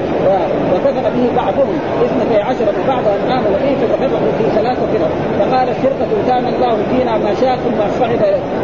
وكفر 0.72 1.06
به 1.16 1.26
بعضهم. 1.36 1.76
اثنتي 2.04 2.36
عشر 2.48 2.66
بعضهم 2.88 3.20
امنوا 3.36 3.58
به 3.62 3.72
فتفرقوا 3.80 4.32
في 4.38 4.44
ثلاثة 4.58 4.82
فرق. 4.92 5.12
فقال 5.40 5.66
فرقه 5.74 6.10
كان 6.28 6.44
الله 6.54 6.76
فينا 6.90 7.18
ما 7.18 7.32
شاء 7.40 7.56
ثم 7.56 7.78
صعد 8.00 8.22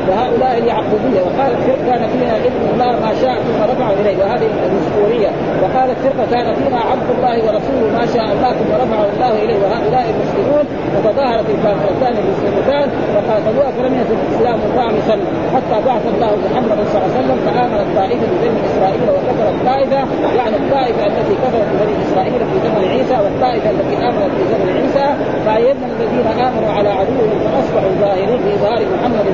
وهؤلاء 0.08 0.58
اليعقوبيه 0.58 1.22
فرقه 1.38 1.68
كان 1.88 2.02
فينا 2.12 2.36
ابن 2.36 2.62
الله 2.72 2.92
ما 3.06 3.12
شاء 3.22 3.34
ثم 3.34 3.58
رفعه 3.70 3.92
إليه. 4.00 4.16
وهذه 4.22 4.48
النسطوريه 4.98 5.30
وقالت 5.62 5.98
فرقه 6.04 6.26
كان 6.30 6.54
فينا 6.54 6.80
عبد 6.90 7.08
الله 7.16 7.36
ورسوله 7.46 7.88
ما 7.98 8.06
شاء 8.14 8.26
الله 8.34 8.50
ثم 8.58 8.70
رفعه 8.82 9.06
الله 9.14 9.44
إليه 9.44 9.58
وهؤلاء 9.62 10.04
المسلمون 10.14 10.64
وتظاهرت 10.94 11.46
الكافرتان 11.54 12.14
المسلمتان 12.22 12.88
وقاتلوها 13.14 13.70
فلم 13.76 13.94
يزل 14.00 14.16
الإسلام 14.24 14.58
طامسا 14.76 15.16
حتى 15.54 15.76
بعث 15.86 16.04
الله 16.14 16.30
محمد 16.46 16.78
صلى 16.92 17.02
الله 17.04 17.10
عليه 17.14 17.20
وسلم 17.20 17.38
فامنت 17.46 17.88
طائفه 17.98 18.30
بني 18.42 18.60
إسرائيل 18.70 19.02
وكفرت 19.14 19.56
طائفه 19.70 20.02
يعني 20.38 20.56
الطائفة 20.62 21.06
التي 21.06 21.34
كفرت 21.42 21.68
بني 21.80 21.94
إسرائيل 22.04 22.40
في 22.50 22.56
زمن 22.64 22.82
عيسى 22.92 23.16
والطائفة 23.24 23.70
التي 23.70 23.96
آمنت 24.08 24.32
في 24.38 24.44
زمن 24.52 24.68
عيسى 24.78 25.08
فأيدنا 25.46 25.86
الذين 25.94 26.26
آمنوا 26.46 26.70
على 26.76 26.88
عدوهم 26.88 27.38
فأصبحوا 27.44 27.92
ظاهرين 28.00 28.38
في 28.44 28.52
ظهر 28.64 28.80
محمد 28.94 29.26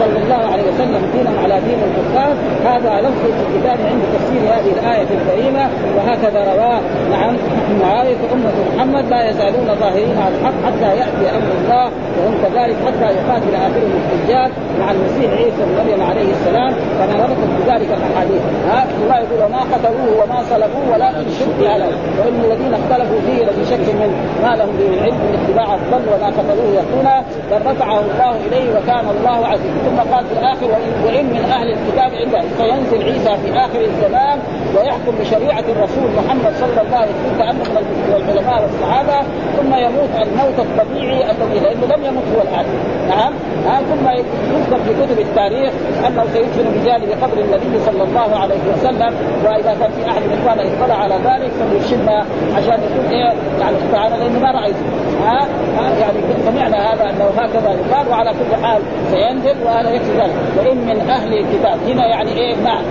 صلى 0.00 0.18
الله 0.22 0.42
عليه 0.52 0.64
وسلم 0.70 1.02
دينا 1.14 1.32
على 1.42 1.56
دين 1.66 1.80
الكفار. 1.88 2.34
هذا 2.70 2.92
لفظ 3.04 3.22
في 3.36 3.42
الكتاب 3.46 3.78
عند 3.90 4.02
تفسير 4.14 4.42
هذه 4.54 4.72
الآية 4.78 5.08
الكريمة 5.18 5.64
وهكذا 5.96 6.40
رواه. 6.54 6.80
نعم 7.10 7.36
معاويه 7.82 8.16
أمة 8.32 8.52
محمد 8.74 9.04
لا 9.10 9.30
يزالون 9.30 9.68
ظاهرين 9.80 10.18
على 10.24 10.34
الحق 10.34 10.56
حتى 10.66 10.96
يأتي 11.00 11.36
أمر 11.36 11.52
الله 11.60 11.90
وهم 12.18 12.34
كذلك 12.42 12.76
حتى 12.86 13.14
يقاتل 13.18 13.54
آخرهم 13.54 13.92
الحجاج 14.02 14.50
مع 14.80 14.90
المسيح 14.90 15.30
عيسى 15.32 15.62
بن 15.66 15.72
مريم 15.78 16.02
عليه 16.10 16.30
السلام 16.32 16.72
كما 16.98 17.24
ربطت 17.24 17.50
بذلك 17.58 17.88
الأحاديث. 17.98 18.42
الله 19.02 19.18
يقول 19.18 19.44
وما 19.46 19.60
قتلوه 19.60 20.22
وما 20.22 20.42
صلبوه 20.50 20.84
ولكن 20.92 21.30
شبه 21.40 21.76
له 21.76 21.90
وإن 22.18 22.40
الذين 22.44 22.74
اختلفوا 22.74 23.20
فيه 23.26 23.44
لفي 23.44 23.64
شك 23.64 23.94
من 23.94 24.10
ما 24.42 24.56
لهم 24.56 24.72
به 24.78 24.94
العلم 24.94 25.14
من 25.14 25.38
اتباع 25.40 25.74
الظن 25.74 26.04
وما 26.12 26.26
قتلوه 26.26 26.70
يقول 26.74 27.06
بل 27.50 27.70
رفعه 27.70 28.00
الله 28.00 28.36
إليه 28.46 28.70
وكان 28.76 29.04
الله 29.16 29.46
عزيزا. 29.46 29.72
ثم 29.86 30.14
قال 30.14 30.24
في 30.26 30.32
الآخر 30.40 30.66
وإن, 31.06 31.26
من 31.26 31.44
أهل 31.56 31.68
الكتاب 31.76 32.10
عنده 32.20 32.42
سينزل 32.58 33.02
عيسى 33.04 33.36
في 33.42 33.58
آخر 33.58 33.80
الزمان 33.80 34.38
ويحكم 34.76 34.91
بشريعة 35.20 35.64
الرسول 35.74 36.10
محمد 36.16 36.52
صلى 36.60 36.80
الله 36.86 36.96
عليه 36.96 37.10
وسلم 37.10 37.38
كانه 37.38 37.52
من 37.52 38.14
العلماء 38.16 38.62
والصحابة 38.62 39.26
ثم 39.56 39.74
يموت 39.74 40.10
الموت 40.22 40.58
الطبيعي 40.58 41.30
الذي 41.30 41.60
لأنه 41.60 41.86
لم 41.96 42.04
يمت 42.04 42.24
هو 42.36 42.42
الآن. 42.42 42.66
نعم؟ 43.08 43.32
ثم 43.90 44.08
يذكر 44.08 44.78
في 44.86 44.94
كتب 45.02 45.18
التاريخ 45.18 45.72
أنه 46.06 46.24
سيدفن 46.32 46.64
بجانب 46.74 47.08
قبر 47.22 47.38
النبي 47.40 47.78
صلى 47.86 48.02
الله 48.02 48.38
عليه 48.38 48.60
وسلم 48.74 49.14
وإذا 49.44 49.76
كان 49.80 49.90
في 49.92 50.10
أحد 50.10 50.22
من 50.22 50.38
اخواننا 50.42 50.84
اطلع 50.84 50.94
على 50.94 51.14
ذلك 51.14 51.50
فليرشدنا 51.60 52.24
عشان 52.56 52.78
يكون 52.84 53.10
إيه؟ 53.10 53.32
يعني 53.60 53.76
استعانه 53.86 54.16
لأنه 54.16 54.38
ما 54.38 54.50
رايته 54.50 54.84
ها, 55.24 55.46
ها؟ 55.78 55.98
يعني 56.00 56.18
سمعنا 56.46 56.92
هذا 56.92 57.10
أنه 57.10 57.24
هكذا 57.38 57.70
يقال 57.70 58.08
وعلى 58.08 58.30
كل 58.30 58.64
حال 58.64 58.82
سينزل 59.10 59.56
وهذا 59.64 59.90
يكفي 59.90 60.12
ذلك. 60.18 60.34
وإن 60.58 60.76
من 60.76 61.10
أهل 61.10 61.38
الكتاب. 61.38 61.78
هنا 61.88 62.06
يعني 62.06 62.32
إيه؟ 62.32 62.56
نعم. 62.56 62.82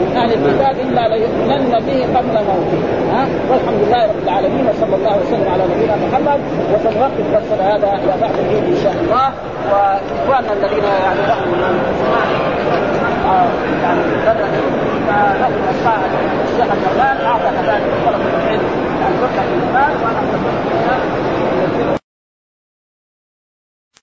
من 0.00 0.16
أهل 0.16 0.30
الكتاب 0.32 0.76
إلا 0.86 1.02
ليؤمنن 1.08 1.74
به 1.86 1.98
قبل 2.16 2.34
موته. 2.48 2.80
ها؟ 3.12 3.22
والحمد 3.50 3.80
لله 3.82 4.02
رب 4.10 4.22
العالمين 4.24 4.64
وصلى 4.68 4.94
الله 4.96 5.14
وسلم 5.22 5.48
على 5.52 5.62
نبينا 5.72 5.96
محمد. 6.04 6.40
وسنوقف 6.72 7.24
درسنا 7.32 7.64
هذا 7.74 7.90
إلى 8.02 8.14
بعد 8.22 8.34
العيد 8.44 8.64
إن 8.74 8.78
شاء 8.84 8.94
الله. 9.02 9.26
وإخواننا 9.70 10.52
الذين 10.52 10.84
يعني 11.04 11.22
لهم 11.28 11.50
يعني 13.82 14.00
فله 14.26 14.52
الاشياء 15.46 16.00
الشيخ 16.44 16.68
الجمال 16.76 17.26
أعطى 17.26 17.50
كذلك 17.56 17.90
طلبه 18.06 18.28
العلم 18.42 18.68
يعني 19.00 19.14
في 19.20 19.54
المال 19.68 19.92
وأنا 20.02 20.20